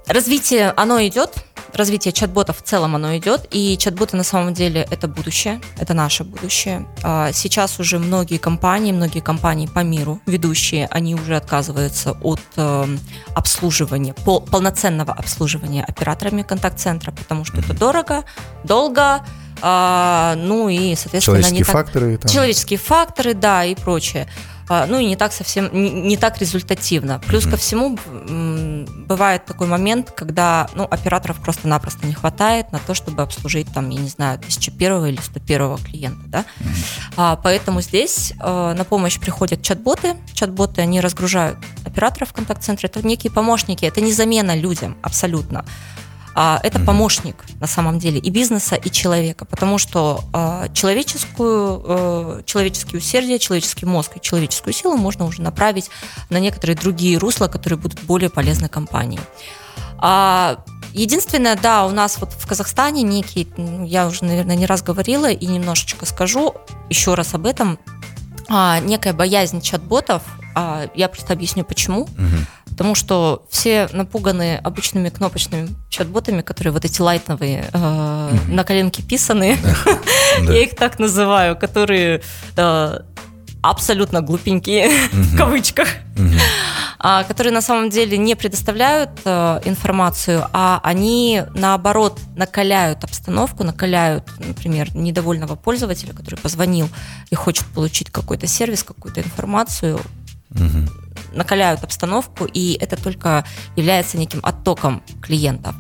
развитие, 0.07 0.73
оно 0.75 1.05
идет, 1.05 1.35
развитие 1.73 2.11
чат-ботов 2.11 2.59
в 2.59 2.61
целом 2.61 2.95
оно 2.95 3.17
идет, 3.17 3.47
и 3.51 3.77
чат-боты 3.77 4.15
на 4.17 4.23
самом 4.23 4.53
деле 4.53 4.87
это 4.89 5.07
будущее, 5.07 5.61
это 5.77 5.93
наше 5.93 6.23
будущее. 6.23 6.87
А, 7.03 7.31
сейчас 7.31 7.79
уже 7.79 7.99
многие 7.99 8.37
компании, 8.37 8.91
многие 8.91 9.19
компании 9.19 9.67
по 9.67 9.79
миру, 9.79 10.21
ведущие, 10.25 10.87
они 10.91 11.15
уже 11.15 11.35
отказываются 11.35 12.11
от 12.21 12.41
э, 12.55 12.97
обслуживания, 13.35 14.13
пол, 14.13 14.41
полноценного 14.41 15.13
обслуживания 15.13 15.83
операторами 15.83 16.41
контакт-центра, 16.41 17.11
потому 17.11 17.45
что 17.45 17.57
это 17.57 17.73
дорого, 17.73 18.23
долго, 18.63 19.23
а, 19.61 20.35
ну 20.37 20.67
и, 20.67 20.95
соответственно, 20.95 21.21
человеческие 21.21 21.65
так... 21.65 21.73
факторы. 21.73 22.17
Там. 22.17 22.31
Человеческие 22.31 22.79
факторы, 22.79 23.33
да, 23.33 23.63
и 23.63 23.75
прочее. 23.75 24.27
А, 24.69 24.85
ну 24.87 24.99
и 24.99 25.05
не 25.05 25.15
так 25.15 25.33
совсем, 25.33 25.69
не, 25.73 25.89
не 25.89 26.17
так 26.17 26.39
результативно. 26.39 27.19
Плюс 27.27 27.45
mm-hmm. 27.45 27.51
ко 27.51 27.57
всему 27.57 27.97
бывает 29.07 29.45
такой 29.45 29.67
момент, 29.67 30.11
когда 30.11 30.69
ну, 30.73 30.83
операторов 30.83 31.41
просто-напросто 31.41 32.07
не 32.07 32.13
хватает 32.13 32.71
на 32.71 32.79
то, 32.79 32.93
чтобы 32.93 33.21
обслужить 33.21 33.67
там, 33.73 33.89
я 33.89 33.99
не 33.99 34.09
знаю, 34.09 34.37
1001 34.37 35.05
или 35.05 35.19
101 35.21 35.77
клиента, 35.77 36.27
да. 36.27 36.39
Mm-hmm. 36.39 37.13
А, 37.17 37.35
поэтому 37.35 37.81
здесь 37.81 38.33
а, 38.39 38.73
на 38.73 38.83
помощь 38.83 39.19
приходят 39.19 39.61
чат-боты. 39.61 40.15
Чат-боты, 40.33 40.81
они 40.81 41.01
разгружают 41.01 41.57
операторов 41.85 42.29
в 42.29 42.33
контакт-центре. 42.33 42.89
Это 42.89 43.05
некие 43.05 43.31
помощники, 43.31 43.85
это 43.85 44.01
не 44.01 44.13
замена 44.13 44.55
людям 44.55 44.97
абсолютно. 45.01 45.65
А, 46.35 46.59
это 46.63 46.79
mm-hmm. 46.79 46.85
помощник 46.85 47.35
на 47.59 47.67
самом 47.67 47.99
деле 47.99 48.19
и 48.19 48.29
бизнеса, 48.29 48.75
и 48.75 48.89
человека, 48.89 49.45
потому 49.45 49.77
что 49.77 50.23
а, 50.33 50.67
человеческую, 50.69 51.83
а, 51.85 52.43
человеческие 52.43 52.99
усердия, 52.99 53.39
человеческий 53.39 53.85
мозг 53.85 54.17
и 54.17 54.21
человеческую 54.21 54.73
силу 54.73 54.97
можно 54.97 55.25
уже 55.25 55.41
направить 55.41 55.89
на 56.29 56.39
некоторые 56.39 56.75
другие 56.75 57.17
русла, 57.17 57.47
которые 57.47 57.77
будут 57.77 58.01
более 58.03 58.29
полезны 58.29 58.67
компании. 58.67 59.19
А, 59.97 60.63
единственное, 60.93 61.55
да, 61.55 61.85
у 61.85 61.91
нас 61.91 62.17
вот 62.19 62.33
в 62.33 62.47
Казахстане 62.47 63.03
некий, 63.03 63.47
я 63.85 64.07
уже, 64.07 64.25
наверное, 64.25 64.55
не 64.55 64.65
раз 64.65 64.81
говорила 64.81 65.31
и 65.31 65.45
немножечко 65.45 66.05
скажу 66.05 66.55
еще 66.89 67.13
раз 67.13 67.33
об 67.33 67.45
этом, 67.45 67.79
а, 68.49 68.79
некая 68.79 69.13
боязнь 69.13 69.61
чат-ботов. 69.61 70.23
А, 70.55 70.87
я 70.93 71.07
просто 71.09 71.33
объясню 71.33 71.63
почему. 71.63 72.01
Угу. 72.01 72.62
Потому 72.73 72.95
что 72.95 73.45
все 73.51 73.87
напуганы 73.93 74.55
обычными 74.55 75.09
кнопочными 75.09 75.69
чат-ботами, 75.89 76.41
которые 76.41 76.73
вот 76.73 76.83
эти 76.85 77.01
лайтновые, 77.01 77.69
э, 77.71 78.29
на 78.47 78.63
коленке 78.63 79.03
писанные, 79.03 79.57
я 80.41 80.63
их 80.63 80.75
так 80.75 80.97
называю, 80.97 81.55
которые 81.55 82.23
э, 82.57 82.99
абсолютно 83.61 84.21
глупенькие, 84.21 84.89
в 85.11 85.37
кавычках, 85.37 85.87
а, 86.97 87.23
которые 87.25 87.53
на 87.53 87.61
самом 87.61 87.91
деле 87.91 88.17
не 88.17 88.33
предоставляют 88.35 89.11
э, 89.23 89.61
информацию, 89.65 90.47
а 90.51 90.79
они, 90.83 91.43
наоборот, 91.53 92.19
накаляют 92.35 93.03
обстановку, 93.03 93.63
накаляют, 93.63 94.23
например, 94.39 94.95
недовольного 94.95 95.55
пользователя, 95.55 96.13
который 96.13 96.39
позвонил 96.39 96.89
и 97.29 97.35
хочет 97.35 97.67
получить 97.67 98.09
какой-то 98.09 98.47
сервис, 98.47 98.81
какую-то 98.81 99.21
информацию, 99.21 99.99
накаляют 101.33 101.83
обстановку, 101.83 102.45
и 102.45 102.77
это 102.79 103.01
только 103.01 103.45
является 103.75 104.17
неким 104.17 104.39
оттоком 104.43 105.03
клиентов. 105.21 105.75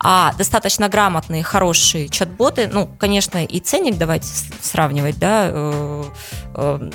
А 0.00 0.32
достаточно 0.34 0.88
грамотные, 0.88 1.42
хорошие 1.42 2.08
чат-боты, 2.08 2.68
ну, 2.72 2.86
конечно, 2.98 3.44
и 3.44 3.60
ценник 3.60 3.98
давайте 3.98 4.28
сравнивать, 4.60 5.18
да, 5.18 5.48
э, 5.50 6.04
э, 6.54 6.90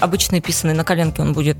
обычный 0.00 0.40
писанный 0.40 0.74
на 0.74 0.84
коленке 0.84 1.22
он 1.22 1.32
будет 1.32 1.56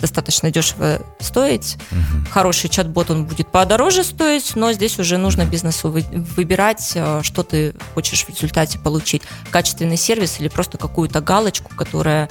достаточно 0.00 0.50
дешево 0.50 1.00
стоить, 1.20 1.76
угу. 1.90 2.26
хороший 2.30 2.68
чат-бот 2.70 3.10
он 3.10 3.24
будет 3.24 3.48
подороже 3.48 4.04
стоить, 4.04 4.56
но 4.56 4.72
здесь 4.72 4.98
уже 4.98 5.18
нужно 5.18 5.44
бизнесу 5.44 5.90
выбирать, 5.90 6.92
э, 6.94 7.20
что 7.22 7.42
ты 7.42 7.74
хочешь 7.94 8.24
в 8.24 8.28
результате 8.28 8.78
получить, 8.78 9.22
качественный 9.50 9.96
сервис 9.96 10.40
или 10.40 10.48
просто 10.48 10.78
какую-то 10.78 11.20
галочку, 11.20 11.74
которая 11.74 12.28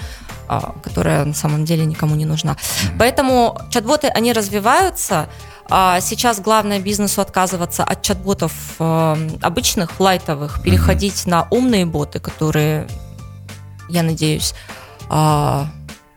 а, 0.47 0.75
которая 0.83 1.25
на 1.25 1.33
самом 1.33 1.65
деле 1.65 1.85
никому 1.85 2.15
не 2.15 2.25
нужна. 2.25 2.51
Mm-hmm. 2.53 2.95
Поэтому 2.99 3.59
чат-боты, 3.71 4.07
они 4.07 4.31
развиваются. 4.31 5.27
А 5.67 5.99
сейчас 5.99 6.39
главное 6.39 6.79
бизнесу 6.79 7.21
отказываться 7.21 7.83
от 7.83 8.03
чат-ботов 8.03 8.53
э, 8.77 9.29
обычных, 9.41 9.99
лайтовых, 9.99 10.61
переходить 10.61 11.15
mm-hmm. 11.25 11.29
на 11.29 11.47
умные 11.49 11.87
боты, 11.87 12.19
которые, 12.19 12.87
я 13.89 14.03
надеюсь, 14.03 14.53
а, 15.09 15.67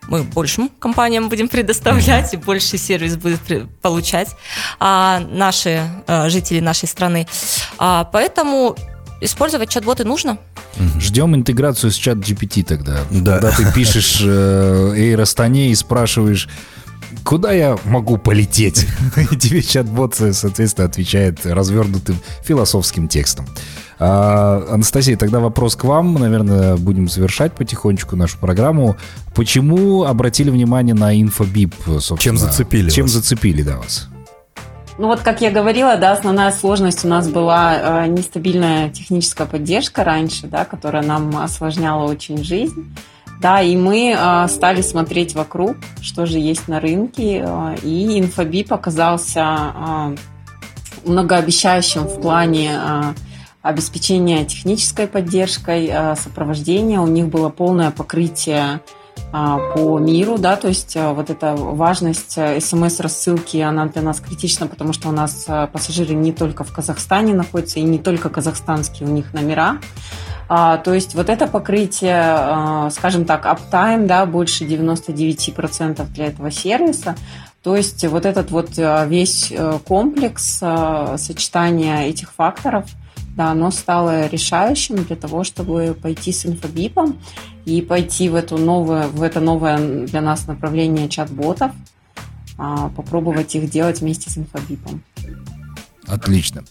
мы 0.08 0.22
большим 0.22 0.70
компаниям 0.78 1.28
будем 1.28 1.48
предоставлять, 1.48 2.34
и 2.34 2.36
больший 2.36 2.78
сервис 2.78 3.16
будет 3.16 3.40
получать 3.82 4.34
а, 4.80 5.20
наши 5.30 5.82
а, 6.06 6.28
жители 6.28 6.60
нашей 6.60 6.88
страны. 6.88 7.26
А, 7.78 8.04
поэтому 8.04 8.76
использовать 9.20 9.68
чат-боты 9.68 10.04
нужно. 10.04 10.38
Ждем 11.00 11.34
интеграцию 11.34 11.90
с 11.90 11.96
чат 11.96 12.18
GPT 12.18 12.64
тогда. 12.64 13.00
Да. 13.10 13.38
Когда 13.38 13.50
ты 13.50 13.72
пишешь 13.72 14.20
э, 14.24 14.92
Эйр 14.96 15.20
Астане 15.20 15.70
и 15.70 15.74
спрашиваешь, 15.74 16.48
куда 17.24 17.52
я 17.52 17.76
могу 17.84 18.18
полететь? 18.18 18.86
Тебе 19.40 19.62
чат-бот, 19.62 20.14
соответственно, 20.14 20.86
отвечает 20.86 21.44
развернутым 21.44 22.16
философским 22.42 23.08
текстом. 23.08 23.46
А, 23.98 24.64
Анастасия, 24.70 25.16
тогда 25.16 25.40
вопрос 25.40 25.74
к 25.76 25.84
вам. 25.84 26.14
Наверное, 26.14 26.76
будем 26.76 27.08
завершать 27.08 27.52
потихонечку 27.52 28.16
нашу 28.16 28.38
программу. 28.38 28.96
Почему 29.34 30.04
обратили 30.04 30.50
внимание 30.50 30.94
на 30.94 31.20
инфобип, 31.20 31.74
собственно? 31.84 32.18
Чем 32.18 32.36
зацепили 32.38 32.90
Чем 32.90 33.04
вас? 33.06 33.12
зацепили, 33.12 33.62
да, 33.62 33.76
вас? 33.78 34.08
Ну 34.98 35.06
вот, 35.06 35.20
как 35.20 35.40
я 35.40 35.52
говорила, 35.52 35.96
да, 35.96 36.12
основная 36.12 36.50
сложность 36.50 37.04
у 37.04 37.08
нас 37.08 37.28
была 37.28 38.04
э, 38.04 38.06
нестабильная 38.08 38.90
техническая 38.90 39.46
поддержка 39.46 40.02
раньше, 40.02 40.48
да, 40.48 40.64
которая 40.64 41.04
нам 41.04 41.36
осложняла 41.36 42.04
очень 42.10 42.42
жизнь. 42.42 42.96
Да, 43.40 43.60
и 43.60 43.76
мы 43.76 44.16
э, 44.18 44.48
стали 44.48 44.82
смотреть 44.82 45.34
вокруг, 45.34 45.76
что 46.00 46.26
же 46.26 46.38
есть 46.38 46.66
на 46.66 46.80
рынке, 46.80 47.44
э, 47.46 47.76
и 47.84 48.18
инфобип 48.18 48.72
оказался 48.72 49.44
э, 49.44 50.16
многообещающим 51.04 52.04
в 52.04 52.20
плане 52.20 52.78
обеспечения 53.62 54.44
технической 54.44 55.06
поддержкой, 55.06 55.90
сопровождения. 56.16 57.00
У 57.00 57.06
них 57.06 57.28
было 57.28 57.50
полное 57.50 57.90
покрытие 57.90 58.80
а, 59.30 59.58
по 59.74 59.98
миру, 59.98 60.38
да, 60.38 60.56
то 60.56 60.68
есть 60.68 60.96
а, 60.96 61.12
вот 61.12 61.28
эта 61.28 61.54
важность 61.54 62.38
смс-рассылки, 62.60 63.58
она 63.58 63.86
для 63.86 64.00
нас 64.00 64.20
критична, 64.20 64.66
потому 64.66 64.92
что 64.94 65.08
у 65.08 65.12
нас 65.12 65.44
а, 65.48 65.66
пассажиры 65.66 66.14
не 66.14 66.32
только 66.32 66.64
в 66.64 66.72
Казахстане 66.72 67.34
находятся, 67.34 67.78
и 67.78 67.82
не 67.82 67.98
только 67.98 68.30
казахстанские 68.30 69.08
у 69.08 69.12
них 69.12 69.34
номера, 69.34 69.78
а, 70.48 70.78
то 70.78 70.94
есть 70.94 71.14
вот 71.14 71.28
это 71.28 71.46
покрытие, 71.46 72.20
а, 72.20 72.90
скажем 72.90 73.24
так, 73.24 73.46
uptime, 73.46 74.06
да, 74.06 74.26
больше 74.26 74.64
99% 74.64 76.06
для 76.12 76.26
этого 76.26 76.50
сервиса, 76.50 77.16
то 77.62 77.76
есть 77.76 78.04
вот 78.06 78.24
этот 78.24 78.50
вот 78.50 78.70
а, 78.78 79.04
весь 79.04 79.50
э, 79.50 79.78
комплекс 79.86 80.62
сочетания 81.16 82.04
этих 82.04 82.32
факторов– 82.32 82.86
да, 83.38 83.52
оно 83.52 83.70
стало 83.70 84.26
решающим 84.26 84.96
для 85.04 85.14
того, 85.14 85.44
чтобы 85.44 85.96
пойти 86.02 86.32
с 86.32 86.44
инфобипом 86.44 87.20
и 87.66 87.80
пойти 87.80 88.28
в, 88.28 88.34
эту 88.34 88.58
новое, 88.58 89.06
в 89.06 89.22
это 89.22 89.38
новое 89.38 90.06
для 90.06 90.20
нас 90.20 90.48
направление 90.48 91.08
чат-ботов, 91.08 91.70
попробовать 92.56 93.54
их 93.54 93.70
делать 93.70 94.00
вместе 94.00 94.28
с 94.28 94.38
инфобипом. 94.38 95.04
Отлично. 96.08 96.64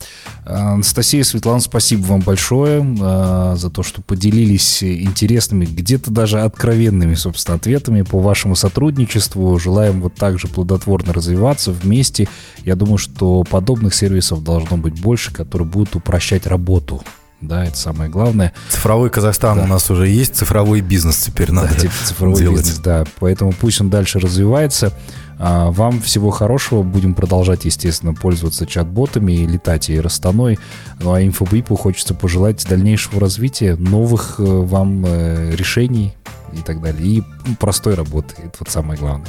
Анастасия, 0.45 1.23
Светлана, 1.23 1.59
спасибо 1.59 2.05
вам 2.07 2.21
большое 2.21 2.81
э, 2.81 3.55
за 3.57 3.69
то, 3.69 3.83
что 3.83 4.01
поделились 4.01 4.83
интересными, 4.83 5.65
где-то 5.65 6.11
даже 6.11 6.41
откровенными, 6.41 7.15
собственно, 7.15 7.55
ответами 7.57 8.01
по 8.01 8.19
вашему 8.19 8.55
сотрудничеству. 8.55 9.57
Желаем 9.59 10.01
вот 10.01 10.15
так 10.15 10.39
же 10.39 10.47
плодотворно 10.47 11.13
развиваться 11.13 11.71
вместе. 11.71 12.27
Я 12.65 12.75
думаю, 12.75 12.97
что 12.97 13.43
подобных 13.43 13.93
сервисов 13.93 14.43
должно 14.43 14.77
быть 14.77 14.99
больше, 14.99 15.31
которые 15.31 15.67
будут 15.67 15.95
упрощать 15.95 16.47
работу 16.47 17.03
да, 17.39 17.65
это 17.65 17.77
самое 17.77 18.09
главное. 18.09 18.51
Цифровой 18.69 19.11
Казахстан 19.11 19.57
Да. 19.57 19.63
у 19.65 19.67
нас 19.67 19.91
уже 19.91 20.07
есть, 20.07 20.35
цифровой 20.35 20.81
бизнес 20.81 21.17
теперь 21.17 21.51
надо 21.51 21.69
Да, 21.69 21.75
типа 21.81 21.93
цифровой 22.03 22.39
делать. 22.39 22.61
бизнес, 22.61 22.79
да. 22.79 23.05
Поэтому 23.19 23.53
пусть 23.53 23.79
он 23.79 23.91
дальше 23.91 24.19
развивается. 24.19 24.91
А, 25.39 25.71
Вам 25.71 26.01
всего 26.01 26.29
хорошего. 26.29 26.83
Будем 26.83 27.13
продолжать, 27.13 27.65
естественно, 27.65 28.13
пользоваться 28.13 28.65
чат-ботами 28.65 29.33
и 29.33 29.47
летать 29.47 29.89
и 29.89 29.99
расстаной. 29.99 30.59
Ну 30.99 31.13
а 31.13 31.23
инфобипу 31.23 31.75
хочется 31.75 32.13
пожелать 32.13 32.65
дальнейшего 32.67 33.19
развития, 33.19 33.75
новых 33.75 34.35
э, 34.39 34.43
вам 34.43 35.05
э, 35.05 35.55
решений 35.55 36.13
и 36.53 36.61
так 36.61 36.81
далее. 36.81 37.07
И 37.07 37.23
простой 37.59 37.95
работы. 37.95 38.35
Это 38.37 38.57
вот 38.59 38.69
самое 38.69 38.99
главное. 38.99 39.27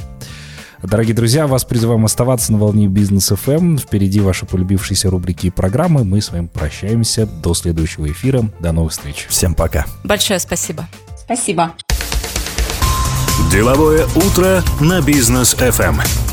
Дорогие 0.81 1.13
друзья, 1.13 1.45
вас 1.45 1.65
призываем 1.65 2.05
оставаться 2.05 2.53
на 2.53 2.57
волне 2.57 2.87
бизнес 2.87 3.31
FM. 3.31 3.77
Впереди 3.77 4.21
ваши 4.21 4.45
полюбившиеся 4.45 5.09
рубрики 5.09 5.47
и 5.47 5.49
программы. 5.49 6.05
Мы 6.05 6.21
с 6.21 6.31
вами 6.31 6.47
прощаемся 6.47 7.25
до 7.25 7.53
следующего 7.53 8.09
эфира. 8.09 8.49
До 8.59 8.71
новых 8.71 8.93
встреч. 8.93 9.27
Всем 9.29 9.55
пока. 9.55 9.85
Большое 10.05 10.39
спасибо. 10.39 10.87
Спасибо. 11.17 11.73
Деловое 13.51 14.05
утро 14.15 14.63
на 14.79 15.01
бизнес 15.01 15.55
FM. 15.55 16.28